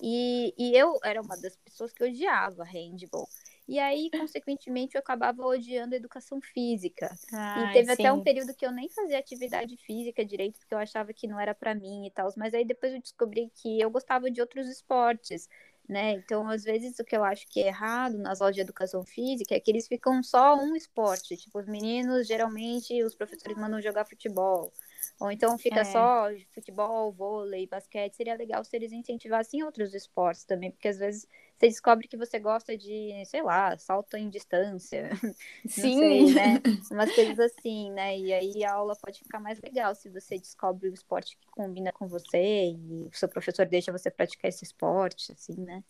E, 0.00 0.54
e 0.57 0.75
eu 0.75 0.99
era 1.04 1.21
uma 1.21 1.37
das 1.37 1.54
pessoas 1.57 1.92
que 1.92 2.02
odiava 2.02 2.64
handball. 2.64 3.28
E 3.69 3.79
aí, 3.79 4.11
consequentemente, 4.11 4.97
eu 4.97 5.00
acabava 5.00 5.43
odiando 5.45 5.95
a 5.95 5.97
educação 5.97 6.40
física. 6.40 7.14
e 7.33 7.73
teve 7.73 7.87
sim. 7.87 7.93
até 7.93 8.12
um 8.12 8.23
período 8.23 8.55
que 8.55 8.67
eu 8.67 8.73
nem 8.73 8.88
fazia 8.88 9.19
atividade 9.19 9.76
física 9.76 10.25
direito, 10.25 10.59
porque 10.59 10.75
eu 10.75 10.79
achava 10.79 11.12
que 11.12 11.29
não 11.29 11.38
era 11.38 11.55
para 11.55 11.75
mim 11.75 12.07
e 12.07 12.11
tal. 12.11 12.29
Mas 12.37 12.52
aí 12.52 12.64
depois 12.64 12.93
eu 12.93 13.00
descobri 13.00 13.50
que 13.55 13.81
eu 13.81 13.90
gostava 13.90 14.31
de 14.31 14.40
outros 14.40 14.69
esportes. 14.69 15.49
Né? 15.88 16.12
Então, 16.12 16.49
às 16.49 16.62
vezes, 16.62 17.00
o 17.00 17.05
que 17.05 17.17
eu 17.17 17.25
acho 17.25 17.49
que 17.49 17.61
é 17.61 17.67
errado 17.67 18.17
nas 18.17 18.40
aulas 18.40 18.55
de 18.55 18.61
educação 18.61 19.05
física 19.05 19.57
é 19.57 19.61
que 19.61 19.71
eles 19.73 19.88
ficam 19.88 20.23
só 20.23 20.55
um 20.55 20.76
esporte. 20.76 21.37
Tipo, 21.37 21.59
os 21.59 21.67
meninos, 21.67 22.29
geralmente, 22.29 23.02
os 23.02 23.17
professores 23.17 23.57
mandam 23.57 23.81
jogar 23.81 24.05
futebol. 24.05 24.73
Ou 25.19 25.31
então 25.31 25.59
fica 25.59 25.81
é. 25.81 25.85
só 25.85 26.29
futebol, 26.52 27.12
vôlei, 27.12 27.67
basquete. 27.67 28.14
Seria 28.14 28.37
legal 28.37 28.64
se 28.64 28.76
eles 28.76 28.93
incentivassem 28.93 29.62
outros 29.62 29.93
esportes 29.95 30.45
também, 30.45 30.71
porque 30.71 30.88
às 30.88 30.99
vezes 30.99 31.26
você 31.61 31.69
descobre 31.69 32.09
que 32.09 32.17
você 32.17 32.38
gosta 32.38 32.76
de, 32.76 33.23
sei 33.26 33.43
lá, 33.43 33.76
salto 33.76 34.17
em 34.17 34.31
distância. 34.31 35.11
Sim. 35.69 35.99
Sei, 35.99 36.35
né? 36.35 36.62
Umas 36.90 37.14
coisas 37.14 37.38
assim, 37.38 37.90
né? 37.90 38.19
E 38.19 38.33
aí 38.33 38.64
a 38.64 38.73
aula 38.73 38.97
pode 38.97 39.19
ficar 39.19 39.38
mais 39.38 39.61
legal 39.61 39.95
se 39.95 40.09
você 40.09 40.38
descobre 40.38 40.88
o 40.88 40.95
esporte 40.95 41.37
que 41.37 41.47
combina 41.50 41.93
com 41.93 42.09
você 42.09 42.71
e 42.71 43.07
o 43.07 43.11
seu 43.12 43.29
professor 43.29 43.67
deixa 43.67 43.93
você 43.93 44.11
praticar 44.11 44.49
esse 44.49 44.64
esporte, 44.64 45.33
assim, 45.33 45.55
né? 45.55 45.85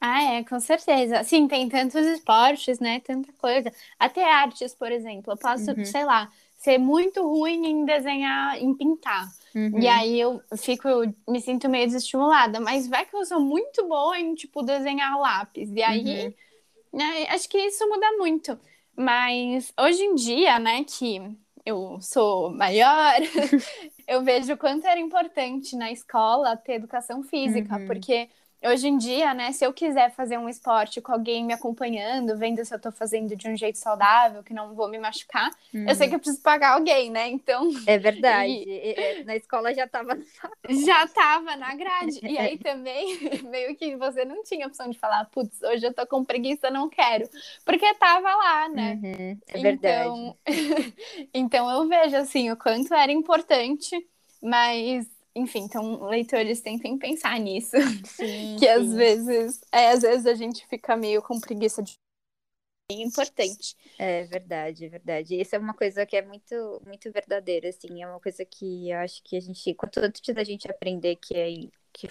Ah, 0.00 0.34
é, 0.34 0.44
com 0.44 0.60
certeza. 0.60 1.24
Sim, 1.24 1.48
tem 1.48 1.68
tantos 1.68 2.06
esportes, 2.06 2.78
né? 2.78 3.00
Tanta 3.00 3.32
coisa. 3.32 3.70
Até 3.98 4.24
artes, 4.24 4.74
por 4.74 4.92
exemplo. 4.92 5.32
Eu 5.32 5.36
posso, 5.36 5.72
uhum. 5.72 5.84
sei 5.84 6.04
lá, 6.04 6.30
ser 6.60 6.76
muito 6.76 7.26
ruim 7.26 7.66
em 7.66 7.84
desenhar, 7.86 8.62
em 8.62 8.74
pintar. 8.74 9.26
Uhum. 9.54 9.80
E 9.80 9.88
aí 9.88 10.20
eu 10.20 10.42
fico, 10.58 10.86
eu 10.86 11.14
me 11.26 11.40
sinto 11.40 11.70
meio 11.70 11.86
desestimulada. 11.86 12.60
Mas 12.60 12.86
vai 12.86 13.06
que 13.06 13.16
eu 13.16 13.24
sou 13.24 13.40
muito 13.40 13.88
boa 13.88 14.18
em, 14.20 14.34
tipo, 14.34 14.62
desenhar 14.62 15.18
lápis. 15.18 15.70
E 15.72 15.82
aí, 15.82 16.26
uhum. 16.26 16.34
né, 16.98 17.26
acho 17.30 17.48
que 17.48 17.56
isso 17.56 17.88
muda 17.88 18.06
muito. 18.18 18.60
Mas 18.94 19.72
hoje 19.80 20.02
em 20.02 20.14
dia, 20.14 20.58
né, 20.58 20.84
que 20.84 21.34
eu 21.64 21.98
sou 22.02 22.50
maior, 22.50 23.14
eu 24.06 24.22
vejo 24.22 24.52
o 24.52 24.58
quanto 24.58 24.86
era 24.86 25.00
importante 25.00 25.74
na 25.74 25.90
escola 25.90 26.58
ter 26.58 26.74
educação 26.74 27.22
física, 27.22 27.78
uhum. 27.78 27.86
porque 27.86 28.28
hoje 28.68 28.88
em 28.88 28.98
dia, 28.98 29.32
né, 29.32 29.52
se 29.52 29.64
eu 29.64 29.72
quiser 29.72 30.10
fazer 30.10 30.38
um 30.38 30.48
esporte 30.48 31.00
com 31.00 31.12
alguém 31.12 31.44
me 31.44 31.52
acompanhando, 31.52 32.36
vendo 32.36 32.64
se 32.64 32.74
eu 32.74 32.78
tô 32.78 32.92
fazendo 32.92 33.34
de 33.34 33.48
um 33.48 33.56
jeito 33.56 33.78
saudável, 33.78 34.42
que 34.42 34.52
não 34.52 34.74
vou 34.74 34.88
me 34.88 34.98
machucar, 34.98 35.50
uhum. 35.72 35.88
eu 35.88 35.94
sei 35.94 36.08
que 36.08 36.14
eu 36.14 36.18
preciso 36.18 36.42
pagar 36.42 36.74
alguém, 36.74 37.10
né? 37.10 37.28
Então. 37.28 37.70
É 37.86 37.96
verdade. 37.98 38.52
E... 38.52 39.24
Na 39.24 39.36
escola 39.36 39.72
já 39.72 39.86
tava. 39.86 40.18
já 40.68 41.06
tava 41.06 41.56
na 41.56 41.74
grade. 41.74 42.20
E 42.22 42.38
aí 42.38 42.58
também, 42.58 43.18
meio 43.48 43.74
que 43.76 43.96
você 43.96 44.24
não 44.24 44.42
tinha 44.42 44.66
opção 44.66 44.88
de 44.90 44.98
falar, 44.98 45.24
putz, 45.26 45.62
hoje 45.62 45.86
eu 45.86 45.94
tô 45.94 46.06
com 46.06 46.24
preguiça, 46.24 46.70
não 46.70 46.88
quero. 46.88 47.28
Porque 47.64 47.94
tava 47.94 48.34
lá, 48.34 48.68
né? 48.68 48.98
Uhum. 49.02 49.38
É 49.48 49.58
verdade. 49.58 50.08
Então... 50.08 50.36
então 51.32 51.70
eu 51.70 51.88
vejo, 51.88 52.16
assim, 52.16 52.50
o 52.50 52.56
quanto 52.56 52.92
era 52.92 53.12
importante, 53.12 53.96
mas 54.42 55.06
enfim, 55.34 55.60
então 55.60 56.04
leitores 56.04 56.60
tentem 56.60 56.98
pensar 56.98 57.38
nisso. 57.38 57.76
Sim, 58.04 58.56
que 58.58 58.66
sim. 58.66 58.68
às 58.68 58.92
vezes, 58.92 59.60
é, 59.72 59.90
às 59.90 60.02
vezes 60.02 60.26
a 60.26 60.34
gente 60.34 60.66
fica 60.66 60.96
meio 60.96 61.22
com 61.22 61.40
preguiça 61.40 61.82
de 61.82 61.94
é 62.90 63.02
importante. 63.02 63.76
É 63.96 64.24
verdade, 64.24 64.84
é 64.84 64.88
verdade. 64.88 65.40
Isso 65.40 65.54
é 65.54 65.58
uma 65.60 65.74
coisa 65.74 66.04
que 66.04 66.16
é 66.16 66.22
muito, 66.22 66.82
muito 66.84 67.10
verdadeira, 67.12 67.68
assim. 67.68 68.02
É 68.02 68.08
uma 68.08 68.18
coisa 68.18 68.44
que 68.44 68.90
eu 68.90 68.98
acho 68.98 69.22
que 69.22 69.36
a 69.36 69.40
gente, 69.40 69.74
quanto 69.74 70.00
antes 70.00 70.34
da 70.34 70.42
gente 70.42 70.68
aprender 70.68 71.16
que 71.16 71.36
é 71.36 71.48
que 71.92 72.08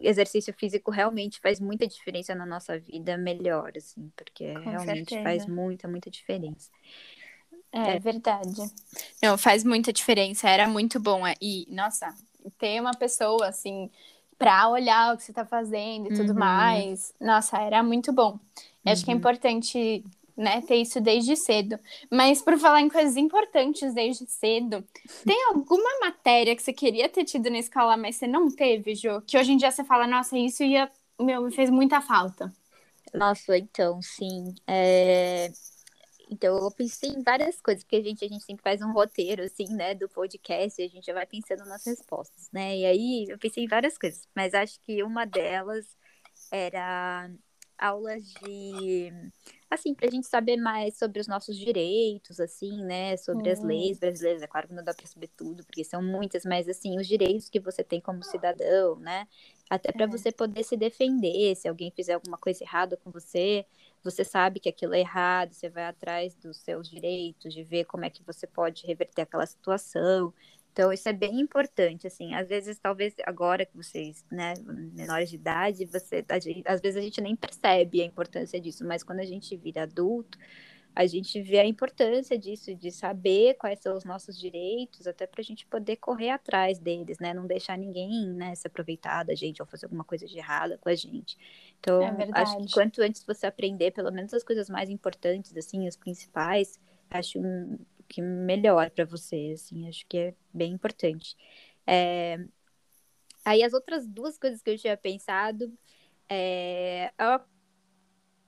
exercício 0.00 0.52
físico 0.54 0.90
realmente 0.90 1.40
faz 1.40 1.60
muita 1.60 1.86
diferença 1.86 2.34
na 2.34 2.46
nossa 2.46 2.78
vida, 2.78 3.16
melhor, 3.18 3.72
assim, 3.76 4.10
porque 4.16 4.54
Com 4.54 4.60
realmente 4.60 5.10
certeza. 5.10 5.22
faz 5.22 5.46
muita, 5.46 5.86
muita 5.86 6.10
diferença. 6.10 6.70
É, 7.70 7.96
é, 7.96 7.98
verdade. 7.98 8.62
Não, 9.22 9.36
faz 9.36 9.64
muita 9.64 9.92
diferença. 9.92 10.48
Era 10.48 10.68
muito 10.68 11.00
bom. 11.00 11.26
É, 11.26 11.34
e, 11.40 11.66
nossa, 11.68 12.14
ter 12.58 12.80
uma 12.80 12.92
pessoa, 12.92 13.48
assim, 13.48 13.90
para 14.38 14.68
olhar 14.68 15.14
o 15.14 15.16
que 15.16 15.22
você 15.22 15.30
está 15.32 15.44
fazendo 15.44 16.12
e 16.12 16.16
tudo 16.16 16.32
uhum. 16.32 16.38
mais. 16.38 17.14
Nossa, 17.20 17.58
era 17.58 17.82
muito 17.82 18.12
bom. 18.12 18.32
Uhum. 18.32 18.38
Acho 18.92 19.04
que 19.04 19.10
é 19.10 19.14
uhum. 19.14 19.18
importante, 19.18 20.04
né, 20.36 20.60
ter 20.62 20.76
isso 20.76 21.00
desde 21.00 21.36
cedo. 21.36 21.78
Mas 22.10 22.42
por 22.42 22.58
falar 22.58 22.80
em 22.80 22.88
coisas 22.88 23.16
importantes 23.16 23.94
desde 23.94 24.26
cedo, 24.26 24.84
tem 25.24 25.46
alguma 25.48 26.00
matéria 26.00 26.54
que 26.54 26.62
você 26.62 26.72
queria 26.72 27.08
ter 27.08 27.24
tido 27.24 27.50
na 27.50 27.58
escola, 27.58 27.96
mas 27.96 28.16
você 28.16 28.26
não 28.26 28.48
teve, 28.50 28.94
Jo? 28.94 29.22
Que 29.26 29.38
hoje 29.38 29.52
em 29.52 29.56
dia 29.56 29.70
você 29.70 29.84
fala, 29.84 30.06
nossa, 30.06 30.36
isso 30.36 30.62
ia, 30.62 30.90
meu, 31.20 31.42
me 31.42 31.52
fez 31.52 31.70
muita 31.70 32.00
falta. 32.00 32.52
Nossa, 33.14 33.56
então, 33.56 34.02
sim. 34.02 34.54
É... 34.66 35.50
Então, 36.34 36.56
eu 36.58 36.70
pensei 36.72 37.10
em 37.10 37.22
várias 37.22 37.60
coisas, 37.60 37.84
porque 37.84 37.96
a 37.96 38.02
gente, 38.02 38.24
a 38.24 38.28
gente 38.28 38.44
sempre 38.44 38.62
faz 38.62 38.82
um 38.82 38.92
roteiro, 38.92 39.44
assim, 39.44 39.68
né, 39.68 39.94
do 39.94 40.08
podcast, 40.08 40.80
e 40.82 40.84
a 40.84 40.88
gente 40.88 41.06
já 41.06 41.14
vai 41.14 41.26
pensando 41.26 41.64
nas 41.64 41.86
respostas, 41.86 42.50
né? 42.52 42.76
E 42.76 42.84
aí, 42.84 43.26
eu 43.28 43.38
pensei 43.38 43.64
em 43.64 43.68
várias 43.68 43.96
coisas, 43.96 44.28
mas 44.34 44.52
acho 44.52 44.80
que 44.80 45.02
uma 45.04 45.24
delas 45.24 45.86
era 46.50 47.30
aulas 47.78 48.24
de 48.42 49.12
assim, 49.70 49.92
para 49.92 50.06
a 50.06 50.10
gente 50.10 50.26
saber 50.28 50.56
mais 50.56 50.96
sobre 50.96 51.20
os 51.20 51.26
nossos 51.26 51.58
direitos, 51.58 52.38
assim, 52.38 52.84
né, 52.84 53.16
sobre 53.16 53.50
as 53.50 53.60
leis 53.60 53.98
brasileiras, 53.98 54.42
é 54.42 54.46
claro 54.46 54.68
que 54.68 54.74
não 54.74 54.84
dá 54.84 54.94
para 54.94 55.06
saber 55.06 55.28
tudo, 55.36 55.64
porque 55.64 55.82
são 55.82 56.00
muitas, 56.00 56.44
mas 56.44 56.68
assim, 56.68 56.96
os 56.96 57.08
direitos 57.08 57.48
que 57.48 57.58
você 57.58 57.82
tem 57.82 58.00
como 58.00 58.22
cidadão, 58.22 58.96
né, 59.00 59.26
até 59.68 59.90
para 59.90 60.04
é. 60.04 60.08
você 60.08 60.30
poder 60.30 60.62
se 60.62 60.76
defender, 60.76 61.56
se 61.56 61.66
alguém 61.68 61.90
fizer 61.90 62.14
alguma 62.14 62.38
coisa 62.38 62.62
errada 62.62 62.96
com 62.96 63.10
você, 63.10 63.66
você 64.04 64.22
sabe 64.22 64.60
que 64.60 64.68
aquilo 64.68 64.94
é 64.94 65.00
errado, 65.00 65.54
você 65.54 65.68
vai 65.68 65.84
atrás 65.84 66.36
dos 66.36 66.58
seus 66.58 66.88
direitos, 66.88 67.54
de 67.54 67.64
ver 67.64 67.86
como 67.86 68.04
é 68.04 68.10
que 68.10 68.22
você 68.22 68.46
pode 68.46 68.86
reverter 68.86 69.22
aquela 69.22 69.46
situação. 69.46 70.32
Então, 70.72 70.92
isso 70.92 71.08
é 71.08 71.12
bem 71.12 71.40
importante, 71.40 72.06
assim, 72.06 72.34
às 72.34 72.48
vezes, 72.48 72.78
talvez 72.78 73.14
agora 73.24 73.64
que 73.64 73.76
vocês, 73.76 74.24
né, 74.30 74.54
menores 74.92 75.30
de 75.30 75.36
idade, 75.36 75.84
você, 75.86 76.24
gente, 76.42 76.64
às 76.66 76.80
vezes 76.80 76.98
a 76.98 77.00
gente 77.00 77.20
nem 77.20 77.36
percebe 77.36 78.02
a 78.02 78.04
importância 78.04 78.60
disso, 78.60 78.84
mas 78.84 79.02
quando 79.04 79.20
a 79.20 79.24
gente 79.24 79.56
vira 79.56 79.84
adulto, 79.84 80.36
a 80.94 81.06
gente 81.06 81.42
vê 81.42 81.58
a 81.58 81.66
importância 81.66 82.38
disso, 82.38 82.72
de 82.74 82.92
saber 82.92 83.54
quais 83.54 83.80
são 83.80 83.96
os 83.96 84.04
nossos 84.04 84.38
direitos, 84.38 85.08
até 85.08 85.26
para 85.26 85.40
a 85.40 85.44
gente 85.44 85.66
poder 85.66 85.96
correr 85.96 86.30
atrás 86.30 86.78
deles, 86.78 87.18
né? 87.18 87.34
Não 87.34 87.46
deixar 87.46 87.76
ninguém 87.76 88.28
né, 88.28 88.54
se 88.54 88.66
aproveitar 88.68 89.24
da 89.24 89.34
gente 89.34 89.60
ou 89.60 89.66
fazer 89.66 89.86
alguma 89.86 90.04
coisa 90.04 90.24
de 90.26 90.38
errada 90.38 90.78
com 90.78 90.88
a 90.88 90.94
gente. 90.94 91.36
Então, 91.80 92.00
é 92.02 92.28
acho 92.32 92.56
que 92.58 92.72
quanto 92.72 93.02
antes 93.02 93.24
você 93.24 93.44
aprender, 93.44 93.90
pelo 93.90 94.12
menos 94.12 94.32
as 94.32 94.44
coisas 94.44 94.70
mais 94.70 94.88
importantes, 94.88 95.56
assim, 95.56 95.88
as 95.88 95.96
principais, 95.96 96.78
acho 97.10 97.40
que 98.08 98.22
melhor 98.22 98.88
para 98.90 99.04
você, 99.04 99.52
assim, 99.52 99.88
acho 99.88 100.06
que 100.06 100.16
é 100.16 100.34
bem 100.52 100.72
importante. 100.72 101.36
É... 101.84 102.38
Aí 103.44 103.64
as 103.64 103.72
outras 103.72 104.06
duas 104.06 104.38
coisas 104.38 104.62
que 104.62 104.70
eu 104.70 104.78
tinha 104.78 104.96
pensado, 104.96 105.72
é... 106.28 107.12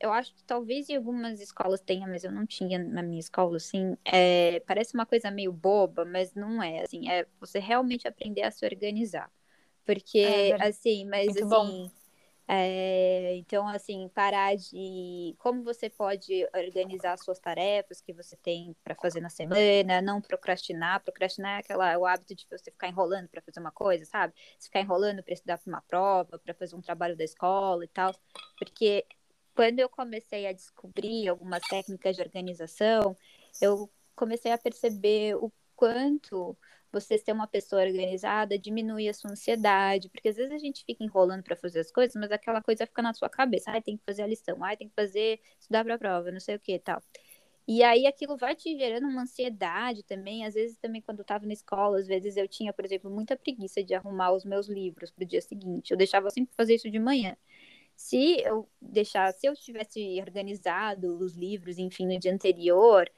eu 0.01 0.13
acho 0.13 0.35
que 0.35 0.45
talvez 0.45 0.89
em 0.89 0.97
algumas 0.97 1.41
escolas 1.41 1.81
tenha, 1.81 2.07
mas 2.07 2.25
eu 2.25 2.31
não 2.33 2.47
tinha 2.47 2.79
na 2.79 3.03
minha 3.03 3.21
escola, 3.21 3.57
assim, 3.57 3.97
é, 4.05 4.61
parece 4.61 4.95
uma 4.95 5.07
coisa 5.07 5.31
meio 5.31 5.53
boba, 5.53 6.05
mas 6.05 6.35
não 6.35 6.63
é, 6.63 6.83
assim, 6.83 7.09
é 7.09 7.27
você 7.41 7.59
realmente 7.59 8.07
aprender 8.07 8.43
a 8.43 8.51
se 8.51 8.65
organizar. 8.65 9.31
Porque, 9.85 10.19
é, 10.19 10.67
assim, 10.67 11.05
mas 11.07 11.29
Muito 11.29 11.45
assim, 11.45 11.91
É, 12.49 13.35
então, 13.37 13.67
assim, 13.67 14.09
parar 14.15 14.57
de 14.57 15.35
como 15.39 15.65
você 15.65 15.91
pode 15.91 16.47
organizar 16.55 17.17
suas 17.19 17.41
tarefas 17.41 18.01
que 18.01 18.13
você 18.13 18.37
tem 18.37 18.77
para 18.85 18.95
fazer 18.95 19.21
na 19.21 19.29
semana, 19.29 20.01
não 20.01 20.21
procrastinar. 20.21 21.03
Procrastinar 21.03 21.57
é 21.57 21.61
aquela, 21.61 21.99
o 21.99 22.07
hábito 22.07 22.35
de 22.37 22.47
você 22.49 22.71
ficar 22.71 22.89
enrolando 22.89 23.29
para 23.29 23.43
fazer 23.43 23.59
uma 23.59 23.73
coisa, 23.73 24.05
sabe? 24.05 24.33
Você 24.59 24.67
ficar 24.67 24.81
enrolando 24.81 25.23
para 25.25 25.35
estudar 25.35 25.59
para 25.59 25.69
uma 25.69 25.83
prova, 25.83 26.39
para 26.39 26.55
fazer 26.55 26.77
um 26.77 26.81
trabalho 26.81 27.17
da 27.17 27.25
escola 27.25 27.85
e 27.85 27.89
tal. 27.89 28.15
Porque 28.59 29.05
quando 29.57 29.81
eu 29.81 29.89
comecei 29.89 30.47
a 30.47 30.53
descobrir 30.53 31.29
algumas 31.29 31.63
técnicas 31.63 32.15
de 32.15 32.23
organização, 32.23 33.17
eu 33.61 33.91
comecei 34.15 34.53
a 34.53 34.59
perceber 34.59 35.35
o 35.37 35.51
quanto 35.75 36.57
você 36.93 37.19
ser 37.19 37.33
uma 37.33 37.47
pessoa 37.47 37.83
organizada 37.83 38.59
diminui 38.59 39.09
a 39.09 39.15
sua 39.15 39.31
ansiedade, 39.31 40.09
porque 40.11 40.29
às 40.29 40.37
vezes 40.37 40.53
a 40.53 40.59
gente 40.59 40.85
fica 40.85 41.03
enrolando 41.03 41.43
para 41.43 41.57
fazer 41.57 41.81
as 41.81 41.91
coisas, 41.91 42.15
mas 42.17 42.31
aquela 42.31 42.63
coisa 42.63 42.87
fica 42.87 43.03
na 43.03 43.15
sua 43.15 43.29
cabeça, 43.31 43.71
ai, 43.71 43.83
tem 43.83 43.97
que 43.97 44.05
fazer 44.05 44.23
a 44.23 44.27
lição, 44.27 44.63
ai, 44.63 44.77
tem 44.77 44.89
que 44.89 44.95
fazer, 44.95 45.41
estudar 45.59 45.85
para 45.85 45.95
a 45.95 45.99
prova, 45.99 46.31
não 46.31 46.41
sei 46.41 46.57
o 46.57 46.61
que 46.61 46.79
tal. 46.79 47.03
E 47.69 47.83
aí 47.83 48.07
aquilo 48.07 48.37
vai 48.37 48.55
te 48.55 48.79
gerando 48.79 49.09
uma 49.09 49.23
ansiedade 49.23 50.05
também. 50.05 50.45
Às 50.47 50.55
vezes 50.55 50.79
também 50.79 51.03
quando 51.03 51.19
eu 51.19 51.23
estava 51.23 51.45
na 51.47 51.53
escola, 51.53 51.99
às 51.99 52.07
vezes 52.07 52.37
eu 52.37 52.47
tinha, 52.47 52.73
por 52.73 52.85
exemplo, 52.85 53.11
muita 53.11 53.37
preguiça 53.37 53.83
de 53.83 53.93
arrumar 53.93 54.33
os 54.33 54.45
meus 54.45 54.69
livros 54.69 55.11
para 55.11 55.25
o 55.25 55.27
dia 55.27 55.41
seguinte. 55.41 55.91
Eu 55.91 55.97
deixava 55.97 56.31
sempre 56.31 56.55
fazer 56.57 56.77
isso 56.77 56.89
de 56.89 56.99
manhã. 57.01 57.37
Se 57.97 58.41
eu 58.43 58.69
deixasse, 58.81 59.41
se 59.41 59.47
eu 59.47 59.55
tivesse 59.55 60.21
organizado 60.21 61.19
os 61.19 61.35
livros, 61.35 61.79
enfim, 61.79 62.07
no 62.07 62.19
dia 62.19 62.33
anterior, 62.33 63.11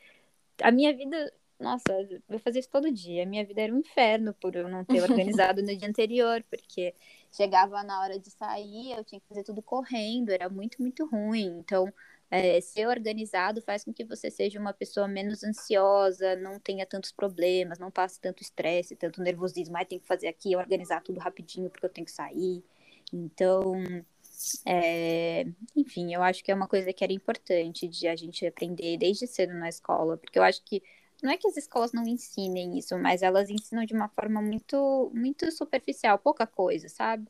a 0.63 0.71
minha 0.71 0.95
vida 0.97 1.33
nossa, 1.59 1.83
eu 2.29 2.39
fazia 2.39 2.61
isso 2.61 2.71
todo 2.71 2.91
dia. 2.91 3.27
Minha 3.27 3.45
vida 3.45 3.63
era 3.63 3.75
um 3.75 3.79
inferno 3.79 4.33
por 4.35 4.55
eu 4.55 4.69
não 4.69 4.85
ter 4.85 5.03
organizado 5.43 5.61
no 5.61 5.77
dia 5.77 5.89
anterior, 5.89 6.45
porque 6.49 6.95
chegava 7.33 7.83
na 7.83 8.01
hora 8.01 8.19
de 8.19 8.31
sair, 8.31 8.93
eu 8.93 9.05
tinha 9.05 9.21
que 9.21 9.27
fazer 9.27 9.43
tudo 9.43 9.61
correndo, 9.61 10.31
era 10.31 10.49
muito, 10.49 10.81
muito 10.81 11.05
ruim. 11.07 11.59
Então, 11.59 11.93
é, 12.31 12.61
ser 12.61 12.87
organizado 12.87 13.61
faz 13.61 13.85
com 13.85 13.93
que 13.93 14.05
você 14.05 14.31
seja 14.31 14.61
uma 14.61 14.73
pessoa 14.73 15.09
menos 15.09 15.43
ansiosa, 15.43 16.37
não 16.37 16.61
tenha 16.61 16.87
tantos 16.87 17.11
problemas, 17.11 17.79
não 17.79 17.91
passe 17.91 18.21
tanto 18.21 18.43
estresse, 18.43 18.95
tanto 18.95 19.21
nervosismo. 19.23 19.77
Ah, 19.77 19.85
tem 19.85 19.99
que 19.99 20.07
fazer 20.07 20.29
aqui, 20.29 20.55
organizar 20.55 21.03
tudo 21.03 21.19
rapidinho 21.19 21.71
porque 21.71 21.87
eu 21.87 21.91
tenho 21.91 22.05
que 22.05 22.13
sair. 22.13 22.63
Então, 23.13 23.73
é, 24.67 25.47
enfim, 25.75 26.15
eu 26.15 26.23
acho 26.23 26.45
que 26.45 26.51
é 26.51 26.55
uma 26.55 26.69
coisa 26.69 26.93
que 26.93 27.03
era 27.03 27.13
importante 27.13 27.89
de 27.89 28.07
a 28.07 28.15
gente 28.15 28.47
aprender 28.47 28.97
desde 28.97 29.27
cedo 29.27 29.53
na 29.55 29.69
escola, 29.69 30.17
porque 30.17 30.39
eu 30.39 30.43
acho 30.43 30.63
que 30.65 30.83
não 31.23 31.31
é 31.31 31.37
que 31.37 31.49
as 31.49 31.57
escolas 31.57 31.93
não 31.93 32.07
ensinem 32.07 32.79
isso, 32.79 32.97
mas 32.99 33.23
elas 33.23 33.51
ensinam 33.51 33.85
de 33.85 33.93
uma 33.93 34.09
forma 34.09 34.41
muito, 34.41 35.11
muito 35.15 35.51
superficial, 35.51 36.19
pouca 36.19 36.47
coisa, 36.47 36.89
sabe? 36.89 37.27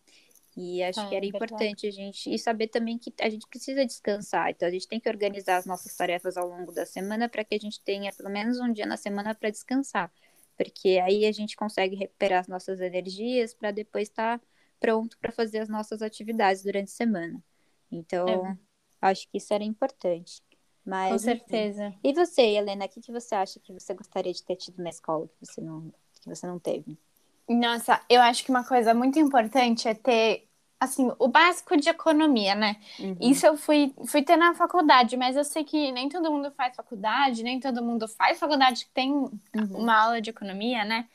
E 0.56 0.82
acho 0.82 1.08
que 1.08 1.14
era 1.14 1.24
é 1.24 1.28
importante 1.28 1.86
a 1.86 1.90
gente 1.90 2.34
e 2.34 2.38
saber 2.38 2.66
também 2.66 2.98
que 2.98 3.12
a 3.20 3.30
gente 3.30 3.46
precisa 3.46 3.86
descansar. 3.86 4.50
Então 4.50 4.68
a 4.68 4.70
gente 4.70 4.88
tem 4.88 4.98
que 4.98 5.08
organizar 5.08 5.56
as 5.56 5.64
nossas 5.64 5.96
tarefas 5.96 6.36
ao 6.36 6.48
longo 6.48 6.72
da 6.72 6.84
semana 6.84 7.28
para 7.28 7.44
que 7.44 7.54
a 7.54 7.58
gente 7.58 7.80
tenha 7.80 8.12
pelo 8.12 8.28
menos 8.28 8.58
um 8.58 8.72
dia 8.72 8.84
na 8.84 8.96
semana 8.96 9.34
para 9.34 9.50
descansar, 9.50 10.12
porque 10.56 11.00
aí 11.02 11.24
a 11.26 11.32
gente 11.32 11.56
consegue 11.56 11.94
recuperar 11.96 12.40
as 12.40 12.48
nossas 12.48 12.80
energias 12.80 13.54
para 13.54 13.70
depois 13.70 14.08
estar 14.08 14.38
tá 14.38 14.44
pronto 14.80 15.18
para 15.18 15.32
fazer 15.32 15.58
as 15.58 15.68
nossas 15.68 16.02
atividades 16.02 16.62
durante 16.62 16.88
a 16.88 16.97
semana. 16.97 17.42
Então 17.90 18.47
é. 18.47 18.58
acho 19.02 19.28
que 19.30 19.38
isso 19.38 19.52
era 19.52 19.64
importante. 19.64 20.42
Mas, 20.88 21.12
Com 21.12 21.18
certeza. 21.18 21.88
Enfim. 21.88 21.99
E 22.02 22.12
você, 22.14 22.42
Helena, 22.42 22.87
o 22.87 22.88
que, 22.88 23.00
que 23.00 23.12
você 23.12 23.35
acha 23.35 23.61
que 23.61 23.73
você 23.75 23.92
gostaria 23.92 24.32
de 24.32 24.42
ter 24.42 24.56
tido 24.56 24.82
na 24.82 24.88
escola 24.88 25.28
que 25.28 25.47
você 25.47 25.61
não, 25.61 25.92
que 26.23 26.28
você 26.28 26.47
não 26.47 26.58
teve? 26.58 26.99
Nossa, 27.47 28.00
eu 28.08 28.23
acho 28.23 28.42
que 28.42 28.50
uma 28.50 28.64
coisa 28.64 28.94
muito 28.94 29.18
importante 29.18 29.87
é 29.87 29.92
ter, 29.92 30.49
assim, 30.80 31.11
o 31.18 31.28
básico 31.28 31.76
de 31.76 31.90
economia, 31.90 32.54
né? 32.54 32.76
Uhum. 32.99 33.16
Isso 33.20 33.47
eu 33.47 33.56
fui, 33.56 33.92
fui 34.06 34.23
ter 34.23 34.37
na 34.37 34.54
faculdade, 34.54 35.14
mas 35.18 35.37
eu 35.37 35.44
sei 35.44 35.62
que 35.62 35.92
nem 35.92 36.08
todo 36.08 36.32
mundo 36.32 36.50
faz 36.52 36.75
faculdade, 36.75 37.42
nem 37.42 37.61
todo 37.61 37.85
mundo 37.85 38.08
faz 38.08 38.38
faculdade 38.38 38.87
que 38.87 38.90
tem 38.90 39.12
uhum. 39.12 39.30
uma 39.54 39.94
aula 39.94 40.23
de 40.23 40.30
economia, 40.30 40.87
né? 40.87 41.06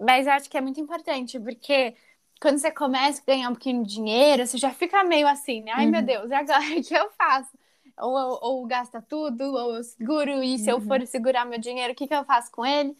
Mas 0.00 0.26
eu 0.26 0.32
acho 0.32 0.50
que 0.50 0.58
é 0.58 0.60
muito 0.60 0.80
importante, 0.80 1.38
porque 1.38 1.94
quando 2.42 2.58
você 2.58 2.72
começa 2.72 3.22
a 3.22 3.24
ganhar 3.24 3.48
um 3.48 3.54
pouquinho 3.54 3.84
de 3.84 3.94
dinheiro, 3.94 4.44
você 4.44 4.58
já 4.58 4.70
fica 4.70 5.04
meio 5.04 5.28
assim, 5.28 5.62
né? 5.62 5.70
Ai, 5.74 5.84
uhum. 5.84 5.92
meu 5.92 6.02
Deus, 6.02 6.28
e 6.28 6.34
agora 6.34 6.58
o 6.76 6.82
que 6.82 6.94
eu 6.94 7.08
faço? 7.12 7.50
ou, 7.98 8.38
ou 8.42 8.66
gasta 8.66 9.00
tudo, 9.00 9.42
ou 9.44 9.76
eu 9.76 9.84
seguro, 9.84 10.42
e 10.42 10.58
se 10.58 10.70
uhum. 10.72 10.78
eu 10.78 10.80
for 10.80 11.06
segurar 11.06 11.44
meu 11.44 11.58
dinheiro, 11.58 11.92
o 11.92 11.96
que, 11.96 12.06
que 12.06 12.14
eu 12.14 12.24
faço 12.24 12.50
com 12.50 12.66
ele? 12.66 12.96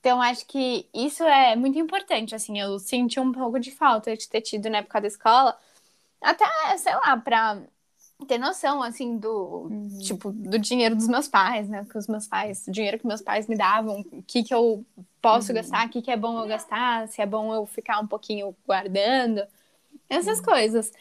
Então, 0.00 0.20
acho 0.20 0.44
que 0.46 0.88
isso 0.92 1.22
é 1.22 1.54
muito 1.56 1.78
importante, 1.78 2.34
assim, 2.34 2.58
eu 2.58 2.78
senti 2.78 3.20
um 3.20 3.32
pouco 3.32 3.58
de 3.58 3.70
falta 3.70 4.16
de 4.16 4.28
ter 4.28 4.40
tido 4.40 4.68
na 4.68 4.78
época 4.78 5.00
da 5.00 5.06
escola, 5.06 5.56
até, 6.20 6.44
sei 6.76 6.94
lá, 6.94 7.16
pra 7.16 7.62
ter 8.26 8.38
noção, 8.38 8.82
assim, 8.82 9.16
do, 9.16 9.68
uhum. 9.70 9.98
tipo, 10.00 10.32
do 10.32 10.58
dinheiro 10.58 10.94
dos 10.94 11.08
meus 11.08 11.28
pais, 11.28 11.68
né, 11.68 11.86
que 11.88 11.96
os 11.96 12.08
meus 12.08 12.26
pais, 12.26 12.66
o 12.66 12.70
dinheiro 12.70 12.98
que 12.98 13.06
meus 13.06 13.22
pais 13.22 13.46
me 13.46 13.56
davam, 13.56 14.00
o 14.12 14.22
que 14.22 14.42
que 14.42 14.52
eu 14.52 14.84
posso 15.22 15.50
uhum. 15.50 15.54
gastar, 15.54 15.86
o 15.86 15.88
que 15.88 16.02
que 16.02 16.10
é 16.10 16.16
bom 16.16 16.38
eu 16.40 16.48
gastar, 16.48 17.06
se 17.08 17.22
é 17.22 17.26
bom 17.26 17.54
eu 17.54 17.64
ficar 17.64 18.00
um 18.00 18.06
pouquinho 18.06 18.54
guardando, 18.66 19.42
essas 20.10 20.40
uhum. 20.40 20.44
coisas. 20.44 20.92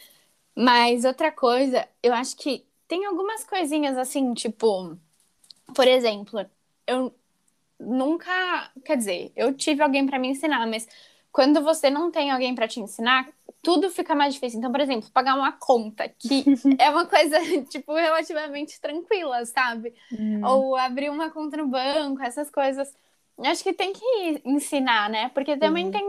Mas 0.55 1.03
outra 1.03 1.31
coisa, 1.31 1.87
eu 2.03 2.13
acho 2.13 2.37
que 2.37 2.63
tem 2.87 3.05
algumas 3.05 3.43
coisinhas 3.43 3.97
assim, 3.97 4.33
tipo, 4.33 4.95
por 5.73 5.87
exemplo, 5.87 6.45
eu 6.85 7.13
nunca, 7.79 8.71
quer 8.85 8.95
dizer, 8.95 9.31
eu 9.35 9.53
tive 9.53 9.81
alguém 9.81 10.05
para 10.05 10.19
me 10.19 10.27
ensinar, 10.27 10.67
mas 10.67 10.87
quando 11.31 11.61
você 11.61 11.89
não 11.89 12.11
tem 12.11 12.29
alguém 12.29 12.53
para 12.53 12.67
te 12.67 12.79
ensinar, 12.79 13.27
tudo 13.61 13.89
fica 13.89 14.13
mais 14.13 14.33
difícil. 14.33 14.59
Então, 14.59 14.71
por 14.71 14.81
exemplo, 14.81 15.09
pagar 15.11 15.35
uma 15.35 15.53
conta, 15.53 16.09
que 16.09 16.43
é 16.77 16.89
uma 16.89 17.05
coisa, 17.05 17.37
tipo, 17.69 17.93
relativamente 17.93 18.79
tranquila, 18.79 19.45
sabe? 19.45 19.93
Hum. 20.11 20.41
Ou 20.43 20.75
abrir 20.75 21.09
uma 21.09 21.31
conta 21.31 21.57
no 21.57 21.67
banco, 21.67 22.21
essas 22.21 22.49
coisas. 22.51 22.93
Acho 23.39 23.63
que 23.63 23.73
tem 23.73 23.91
que 23.91 24.41
ensinar, 24.45 25.09
né? 25.09 25.29
Porque 25.29 25.57
também 25.57 25.89
tem, 25.89 26.03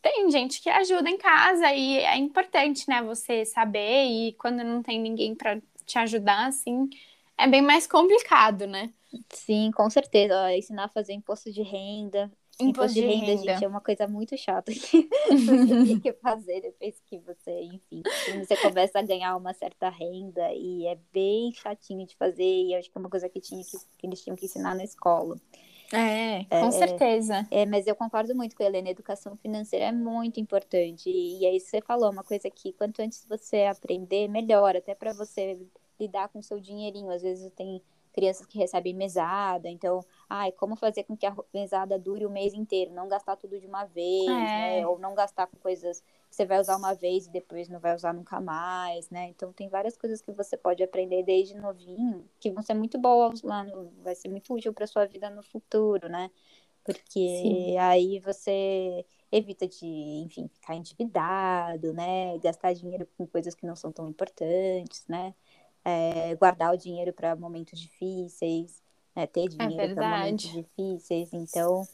tem 0.00 0.30
gente 0.30 0.60
que 0.62 0.70
ajuda 0.70 1.10
em 1.10 1.18
casa 1.18 1.72
e 1.72 1.98
é 1.98 2.16
importante, 2.16 2.88
né? 2.88 3.02
Você 3.02 3.44
saber 3.44 4.04
e 4.04 4.32
quando 4.34 4.62
não 4.62 4.82
tem 4.82 5.00
ninguém 5.00 5.34
para 5.34 5.60
te 5.84 5.98
ajudar, 5.98 6.46
assim, 6.46 6.88
é 7.36 7.46
bem 7.48 7.62
mais 7.62 7.86
complicado, 7.86 8.66
né? 8.66 8.92
Sim, 9.30 9.70
com 9.72 9.90
certeza. 9.90 10.54
ensinar 10.54 10.84
a 10.84 10.88
fazer 10.88 11.12
imposto 11.12 11.52
de 11.52 11.62
renda. 11.62 12.30
Imposto, 12.60 12.64
imposto 12.64 12.94
de, 12.94 13.00
renda, 13.00 13.26
renda, 13.26 13.42
gente, 13.42 13.64
é 13.64 13.68
uma 13.68 13.80
coisa 13.80 14.06
muito 14.06 14.36
chata 14.36 14.72
que 14.72 15.08
você 15.28 15.84
tem 15.86 16.00
que 16.00 16.12
fazer 16.12 16.60
depois 16.60 16.94
que 17.06 17.18
você, 17.18 17.62
enfim, 17.62 18.02
você 18.38 18.56
começa 18.58 18.98
a 18.98 19.02
ganhar 19.02 19.34
uma 19.36 19.54
certa 19.54 19.88
renda 19.88 20.52
e 20.52 20.86
é 20.86 20.96
bem 21.12 21.50
chatinho 21.52 22.06
de 22.06 22.14
fazer 22.14 22.44
e 22.44 22.74
acho 22.74 22.90
que 22.90 22.96
é 22.96 23.00
uma 23.00 23.08
coisa 23.08 23.28
que, 23.28 23.40
tinha 23.40 23.62
que, 23.64 23.78
que 23.98 24.06
eles 24.06 24.22
tinham 24.22 24.36
que 24.36 24.44
ensinar 24.44 24.74
na 24.74 24.84
escola. 24.84 25.40
É, 25.92 26.44
com 26.44 26.68
é, 26.68 26.70
certeza. 26.70 27.46
É, 27.50 27.66
mas 27.66 27.86
eu 27.86 27.94
concordo 27.94 28.34
muito 28.34 28.56
com 28.56 28.62
a 28.62 28.66
Helena, 28.66 28.88
a 28.88 28.90
educação 28.90 29.36
financeira 29.36 29.86
é 29.86 29.92
muito 29.92 30.40
importante. 30.40 31.10
E, 31.10 31.40
e 31.40 31.46
é 31.46 31.54
isso 31.54 31.66
que 31.66 31.70
você 31.72 31.82
falou, 31.82 32.10
uma 32.10 32.24
coisa 32.24 32.50
que 32.50 32.72
quanto 32.72 33.00
antes 33.00 33.26
você 33.28 33.64
aprender, 33.64 34.28
melhor, 34.28 34.76
até 34.76 34.94
para 34.94 35.12
você 35.12 35.58
lidar 36.00 36.28
com 36.28 36.38
o 36.38 36.42
seu 36.42 36.58
dinheirinho. 36.58 37.10
Às 37.10 37.22
vezes 37.22 37.50
tem 37.52 37.82
crianças 38.12 38.46
que 38.46 38.58
recebem 38.58 38.94
mesada, 38.94 39.68
então, 39.68 40.04
ai, 40.28 40.52
como 40.52 40.76
fazer 40.76 41.04
com 41.04 41.16
que 41.16 41.26
a 41.26 41.34
mesada 41.52 41.98
dure 41.98 42.26
o 42.26 42.30
mês 42.30 42.52
inteiro, 42.54 42.92
não 42.92 43.08
gastar 43.08 43.36
tudo 43.36 43.58
de 43.58 43.66
uma 43.66 43.84
vez, 43.84 44.28
é. 44.28 44.80
né? 44.80 44.86
Ou 44.86 44.98
não 44.98 45.14
gastar 45.14 45.46
com 45.46 45.56
coisas 45.56 46.00
que 46.00 46.36
você 46.36 46.44
vai 46.44 46.60
usar 46.60 46.76
uma 46.76 46.94
vez 46.94 47.26
e 47.26 47.30
depois 47.30 47.68
não 47.68 47.80
vai 47.80 47.94
usar 47.94 48.12
nunca 48.12 48.40
mais, 48.40 49.10
né? 49.10 49.28
Então 49.28 49.52
tem 49.52 49.68
várias 49.68 49.96
coisas 49.96 50.20
que 50.20 50.30
você 50.32 50.56
pode 50.56 50.82
aprender 50.82 51.22
desde 51.22 51.54
novinho, 51.54 52.28
que 52.38 52.50
vão 52.50 52.62
ser 52.62 52.74
muito 52.74 52.98
boas 52.98 53.42
lá, 53.42 53.64
no, 53.64 53.90
vai 54.02 54.14
ser 54.14 54.28
muito 54.28 54.52
útil 54.54 54.72
para 54.72 54.86
sua 54.86 55.06
vida 55.06 55.30
no 55.30 55.42
futuro, 55.42 56.08
né? 56.08 56.30
Porque 56.84 57.28
Sim. 57.42 57.78
aí 57.78 58.18
você 58.20 59.04
evita 59.30 59.66
de, 59.66 59.86
enfim, 59.86 60.48
ficar 60.48 60.74
endividado, 60.74 61.92
né? 61.94 62.36
Gastar 62.38 62.74
dinheiro 62.74 63.08
com 63.16 63.26
coisas 63.26 63.54
que 63.54 63.66
não 63.66 63.74
são 63.74 63.90
tão 63.90 64.08
importantes, 64.08 65.06
né? 65.08 65.34
É, 65.84 66.34
guardar 66.36 66.72
o 66.72 66.76
dinheiro 66.76 67.12
para 67.12 67.34
momentos 67.36 67.78
difíceis, 67.78 68.82
né, 69.14 69.26
ter 69.26 69.44
é 69.44 69.48
dinheiro 69.48 69.92
é 69.92 69.94
para 69.94 70.18
momentos 70.18 70.50
difíceis. 70.50 71.32
Então, 71.32 71.86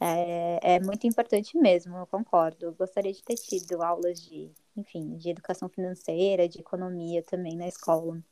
é, 0.00 0.74
é, 0.74 0.80
muito 0.80 1.06
importante 1.06 1.56
mesmo, 1.56 1.96
eu 1.96 2.06
concordo. 2.06 2.66
Eu 2.66 2.72
gostaria 2.74 3.12
de 3.12 3.22
ter 3.22 3.36
tido 3.36 3.82
aulas 3.82 4.20
de, 4.20 4.50
enfim, 4.76 5.16
de 5.16 5.30
educação 5.30 5.68
financeira, 5.68 6.48
de 6.48 6.60
economia 6.60 7.22
também 7.22 7.56
na 7.56 7.66
escola. 7.66 8.22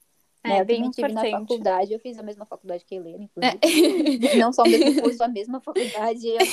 É, 0.43 0.49
né, 0.49 0.61
eu 0.61 0.65
bem 0.67 0.91
tive 0.91 1.09
importante. 1.09 1.33
na 1.33 1.41
faculdade, 1.41 1.93
eu 1.93 1.99
fiz 1.99 2.19
a 2.19 2.23
mesma 2.23 2.45
faculdade 2.45 2.85
que 2.85 2.95
a 2.95 2.99
Helena, 2.99 3.25
inclusive. 3.25 4.29
É. 4.33 4.37
Não 4.37 4.53
só 4.53 4.63
o 4.63 4.69
mesmo 4.69 5.01
curso, 5.01 5.25
a 5.25 5.29
mesma 5.29 5.61
faculdade, 5.61 6.29
eu 6.29 6.47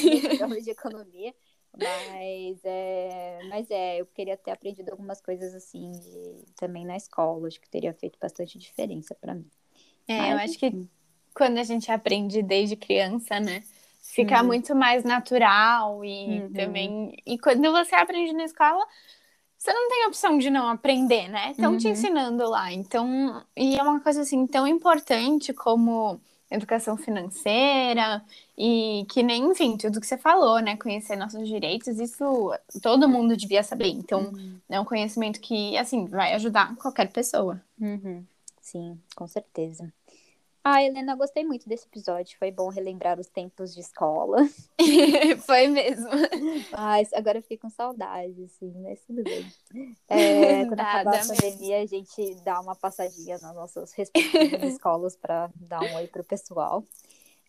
fiz 0.49 0.63
de 0.63 0.71
economia. 0.71 1.33
Mas 1.77 2.59
é, 2.63 3.39
mas 3.49 3.71
é, 3.71 4.01
eu 4.01 4.05
queria 4.05 4.35
ter 4.35 4.51
aprendido 4.51 4.89
algumas 4.89 5.21
coisas 5.21 5.53
assim 5.53 5.91
de, 5.91 6.45
também 6.55 6.85
na 6.85 6.97
escola, 6.97 7.47
acho 7.47 7.61
que 7.61 7.69
teria 7.69 7.93
feito 7.93 8.19
bastante 8.19 8.57
diferença 8.57 9.15
para 9.15 9.33
mim. 9.33 9.49
É, 10.07 10.17
mas, 10.17 10.31
eu 10.31 10.37
acho 10.37 10.59
que 10.59 10.87
quando 11.33 11.57
a 11.57 11.63
gente 11.63 11.91
aprende 11.91 12.41
desde 12.41 12.75
criança, 12.75 13.39
né? 13.39 13.63
Fica 14.01 14.43
muito 14.43 14.75
mais 14.75 15.05
natural 15.05 16.03
e 16.03 16.41
uhum. 16.41 16.53
também. 16.53 17.17
E 17.25 17.37
quando 17.39 17.71
você 17.71 17.95
aprende 17.95 18.33
na 18.33 18.43
escola, 18.43 18.85
você 19.57 19.71
não 19.71 19.87
tem 19.87 20.07
opção 20.07 20.37
de 20.37 20.49
não 20.49 20.67
aprender, 20.67 21.29
né? 21.29 21.51
Estão 21.51 21.71
Uhum. 21.71 21.77
te 21.77 21.87
ensinando 21.87 22.49
lá. 22.49 22.73
Então, 22.73 23.45
e 23.55 23.77
é 23.77 23.83
uma 23.83 24.01
coisa 24.01 24.21
assim 24.21 24.45
tão 24.47 24.67
importante 24.67 25.53
como 25.53 26.19
educação 26.51 26.97
financeira 26.97 28.21
e 28.57 29.05
que 29.09 29.23
nem, 29.23 29.45
enfim, 29.45 29.77
tudo 29.77 30.01
que 30.01 30.05
você 30.05 30.17
falou, 30.17 30.59
né? 30.59 30.75
Conhecer 30.75 31.15
nossos 31.15 31.47
direitos, 31.47 31.99
isso 31.99 32.51
todo 32.81 33.09
mundo 33.09 33.35
devia 33.37 33.63
saber. 33.63 33.87
Então, 33.87 34.31
é 34.69 34.79
um 34.79 34.85
conhecimento 34.85 35.39
que, 35.39 35.77
assim, 35.77 36.05
vai 36.05 36.33
ajudar 36.33 36.75
qualquer 36.75 37.11
pessoa. 37.11 37.61
Uhum. 37.79 38.23
Sim, 38.61 38.99
com 39.15 39.27
certeza. 39.27 39.91
Ah, 40.63 40.83
Helena, 40.83 41.15
gostei 41.15 41.43
muito 41.43 41.67
desse 41.67 41.87
episódio. 41.87 42.37
Foi 42.37 42.51
bom 42.51 42.69
relembrar 42.69 43.19
os 43.19 43.27
tempos 43.27 43.73
de 43.73 43.81
escola. 43.81 44.37
Foi 45.45 45.67
mesmo. 45.67 46.07
Ai, 46.71 47.07
agora 47.13 47.39
eu 47.39 47.41
fiquei 47.41 47.57
com 47.57 47.69
saudade, 47.69 48.43
assim, 48.43 48.71
mas 48.81 48.99
tudo 49.01 49.23
bem. 49.23 49.51
É, 50.07 50.65
quando 50.69 50.79
acabar 50.79 51.19
a 51.19 51.27
pandemia, 51.27 51.81
a 51.81 51.85
gente 51.87 52.35
dá 52.43 52.59
uma 52.59 52.75
passadinha 52.75 53.39
nas 53.39 53.55
nossas 53.55 53.91
respectivas 53.93 54.73
escolas 54.73 55.15
para 55.15 55.49
dar 55.55 55.81
um 55.81 55.95
oi 55.95 56.07
pro 56.07 56.23
pessoal. 56.23 56.83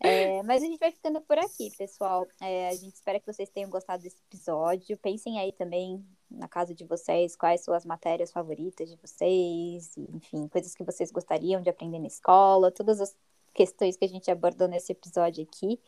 É, 0.00 0.42
mas 0.42 0.62
a 0.62 0.66
gente 0.66 0.80
vai 0.80 0.90
ficando 0.90 1.20
por 1.20 1.38
aqui, 1.38 1.70
pessoal. 1.76 2.26
É, 2.40 2.70
a 2.70 2.74
gente 2.74 2.94
espera 2.94 3.20
que 3.20 3.26
vocês 3.26 3.48
tenham 3.50 3.70
gostado 3.70 4.02
desse 4.02 4.16
episódio. 4.28 4.96
Pensem 4.96 5.38
aí 5.38 5.52
também 5.52 6.04
na 6.34 6.48
casa 6.48 6.74
de 6.74 6.84
vocês, 6.84 7.36
quais 7.36 7.60
são 7.62 7.74
as 7.74 7.84
matérias 7.84 8.32
favoritas 8.32 8.88
de 8.88 8.96
vocês, 8.96 9.96
enfim, 9.96 10.48
coisas 10.48 10.74
que 10.74 10.84
vocês 10.84 11.10
gostariam 11.10 11.60
de 11.60 11.70
aprender 11.70 11.98
na 11.98 12.06
escola, 12.06 12.70
todas 12.70 13.00
as 13.00 13.16
questões 13.54 13.96
que 13.96 14.04
a 14.04 14.08
gente 14.08 14.30
abordou 14.30 14.68
nesse 14.68 14.92
episódio 14.92 15.44
aqui. 15.44 15.80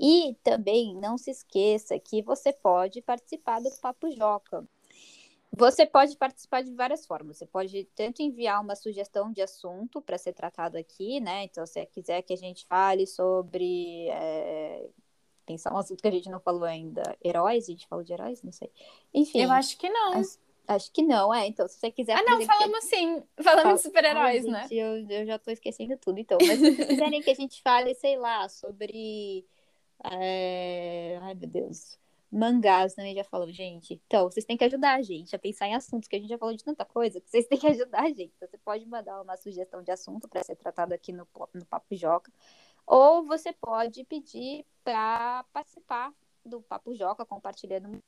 E 0.00 0.36
também 0.44 0.94
não 0.94 1.18
se 1.18 1.30
esqueça 1.30 1.98
que 1.98 2.22
você 2.22 2.52
pode 2.52 3.02
participar 3.02 3.60
do 3.60 3.70
Papo 3.80 4.10
Joca. 4.12 4.64
Você 5.50 5.84
pode 5.86 6.16
participar 6.16 6.62
de 6.62 6.72
várias 6.72 7.04
formas. 7.04 7.38
Você 7.38 7.46
pode 7.46 7.84
tanto 7.96 8.22
enviar 8.22 8.62
uma 8.62 8.76
sugestão 8.76 9.32
de 9.32 9.42
assunto 9.42 10.00
para 10.00 10.16
ser 10.16 10.32
tratado 10.32 10.76
aqui, 10.76 11.18
né? 11.20 11.44
Então, 11.44 11.66
se 11.66 11.72
você 11.72 11.86
quiser 11.86 12.22
que 12.22 12.32
a 12.32 12.36
gente 12.36 12.64
fale 12.66 13.06
sobre. 13.06 14.08
é, 14.10 14.88
Pensar 15.48 15.72
um 15.72 15.78
assunto 15.78 16.00
que 16.02 16.06
a 16.08 16.10
gente 16.10 16.28
não 16.30 16.38
falou 16.38 16.64
ainda. 16.64 17.02
Heróis? 17.24 17.64
A 17.64 17.72
gente 17.72 17.88
falou 17.88 18.04
de 18.04 18.12
heróis? 18.12 18.42
Não 18.42 18.52
sei. 18.52 18.70
Enfim. 19.14 19.40
Eu 19.42 19.50
acho 19.50 19.78
que 19.78 19.88
não. 19.88 20.12
Acho- 20.12 20.38
Acho 20.68 20.92
que 20.92 21.02
não, 21.02 21.32
é. 21.32 21.46
Então, 21.46 21.66
se 21.66 21.78
você 21.78 21.90
quiser. 21.90 22.12
Ah, 22.12 22.22
não, 22.26 22.42
falamos 22.42 22.84
sim. 22.84 23.22
Falamos 23.42 23.62
Fala- 23.62 23.74
de 23.76 23.80
super-heróis, 23.80 24.44
né? 24.44 24.60
gente, 24.68 24.74
Eu, 24.76 25.08
eu 25.08 25.24
já 25.26 25.38
tô 25.38 25.50
esquecendo 25.50 25.96
tudo, 25.96 26.18
então. 26.20 26.36
Mas 26.46 26.58
se 26.58 26.74
vocês 26.76 26.88
quiserem 26.88 27.22
que 27.22 27.30
a 27.30 27.34
gente 27.34 27.62
fale, 27.62 27.94
sei 27.94 28.18
lá, 28.18 28.46
sobre. 28.50 29.46
é, 30.04 31.18
Ai, 31.22 31.34
meu 31.34 31.48
Deus. 31.48 31.98
Mangás 32.30 32.92
também 32.94 33.14
já 33.14 33.24
falou, 33.24 33.50
gente. 33.50 33.94
Então, 34.06 34.30
vocês 34.30 34.44
têm 34.44 34.58
que 34.58 34.64
ajudar 34.64 34.96
a 34.96 35.02
gente 35.02 35.34
a 35.34 35.38
pensar 35.38 35.66
em 35.66 35.74
assuntos, 35.74 36.06
que 36.06 36.16
a 36.16 36.18
gente 36.18 36.28
já 36.28 36.36
falou 36.36 36.54
de 36.54 36.62
tanta 36.62 36.84
coisa, 36.84 37.18
que 37.18 37.30
vocês 37.30 37.46
têm 37.46 37.58
que 37.58 37.66
ajudar 37.66 38.02
a 38.02 38.08
gente. 38.08 38.32
Então, 38.36 38.46
você 38.46 38.58
pode 38.58 38.84
mandar 38.86 39.22
uma 39.22 39.38
sugestão 39.38 39.82
de 39.82 39.90
assunto 39.90 40.28
para 40.28 40.44
ser 40.44 40.54
tratado 40.56 40.92
aqui 40.92 41.10
no, 41.12 41.26
no 41.54 41.64
Papo 41.64 41.96
Joca. 41.96 42.30
Ou 42.88 43.22
você 43.22 43.52
pode 43.52 44.02
pedir 44.04 44.64
para 44.82 45.44
participar 45.52 46.10
do 46.42 46.62
Papo 46.62 46.94
Joca, 46.94 47.26
compartilhando. 47.26 47.98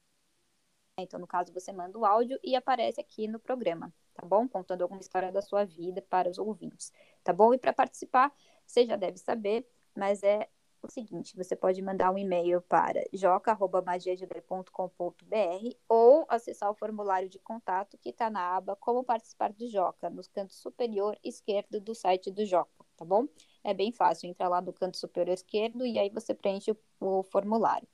Então, 0.98 1.20
no 1.20 1.26
caso, 1.26 1.52
você 1.52 1.70
manda 1.70 1.98
o 1.98 2.06
áudio 2.06 2.40
e 2.42 2.56
aparece 2.56 2.98
aqui 2.98 3.28
no 3.28 3.38
programa, 3.38 3.92
tá 4.14 4.24
bom? 4.24 4.48
Contando 4.48 4.80
alguma 4.80 5.02
história 5.02 5.30
da 5.30 5.42
sua 5.42 5.66
vida 5.66 6.00
para 6.00 6.30
os 6.30 6.38
ouvintes, 6.38 6.90
tá 7.22 7.30
bom? 7.30 7.52
E 7.52 7.58
para 7.58 7.74
participar, 7.74 8.32
você 8.66 8.86
já 8.86 8.96
deve 8.96 9.18
saber, 9.18 9.68
mas 9.94 10.22
é 10.22 10.48
o 10.82 10.90
seguinte: 10.90 11.36
você 11.36 11.54
pode 11.54 11.82
mandar 11.82 12.10
um 12.10 12.16
e-mail 12.16 12.62
para 12.62 13.04
joca.magiadeler.com.br 13.12 15.76
ou 15.86 16.24
acessar 16.26 16.70
o 16.70 16.74
formulário 16.74 17.28
de 17.28 17.38
contato 17.38 17.98
que 17.98 18.08
está 18.08 18.30
na 18.30 18.56
aba 18.56 18.74
Como 18.76 19.04
Participar 19.04 19.52
do 19.52 19.68
Joca, 19.68 20.08
no 20.08 20.22
canto 20.32 20.54
superior 20.54 21.18
esquerdo 21.22 21.78
do 21.80 21.94
site 21.94 22.30
do 22.30 22.46
Joca, 22.46 22.86
tá 22.96 23.04
bom? 23.04 23.28
É 23.62 23.74
bem 23.74 23.92
fácil, 23.92 24.28
entra 24.28 24.48
lá 24.48 24.60
no 24.60 24.72
canto 24.72 24.96
superior 24.96 25.34
esquerdo 25.34 25.86
e 25.86 25.98
aí 25.98 26.08
você 26.10 26.34
preenche 26.34 26.70
o, 26.70 26.76
o 27.00 27.22
formulário. 27.24 27.86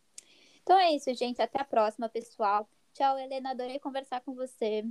Então 0.63 0.79
é 0.79 0.93
isso, 0.93 1.13
gente. 1.15 1.41
Até 1.41 1.61
a 1.61 1.65
próxima, 1.65 2.09
pessoal. 2.09 2.69
Tchau, 2.93 3.19
Helena. 3.19 3.51
Adorei 3.51 3.79
conversar 3.79 4.21
com 4.21 4.35
você. 4.35 4.85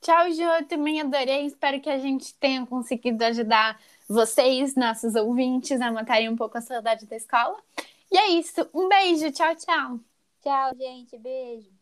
Tchau, 0.00 0.30
Jo. 0.30 0.42
Eu 0.42 0.66
também 0.66 1.00
adorei. 1.00 1.46
Espero 1.46 1.80
que 1.80 1.88
a 1.88 1.98
gente 1.98 2.34
tenha 2.34 2.66
conseguido 2.66 3.24
ajudar 3.24 3.80
vocês, 4.08 4.74
nossos 4.74 5.14
ouvintes, 5.14 5.80
a 5.80 5.90
matarem 5.92 6.28
um 6.28 6.36
pouco 6.36 6.58
a 6.58 6.60
saudade 6.60 7.06
da 7.06 7.16
escola. 7.16 7.56
E 8.10 8.18
é 8.18 8.28
isso. 8.30 8.68
Um 8.74 8.88
beijo. 8.88 9.30
Tchau, 9.32 9.54
tchau. 9.56 10.00
Tchau, 10.42 10.76
gente. 10.76 11.16
Beijo. 11.18 11.79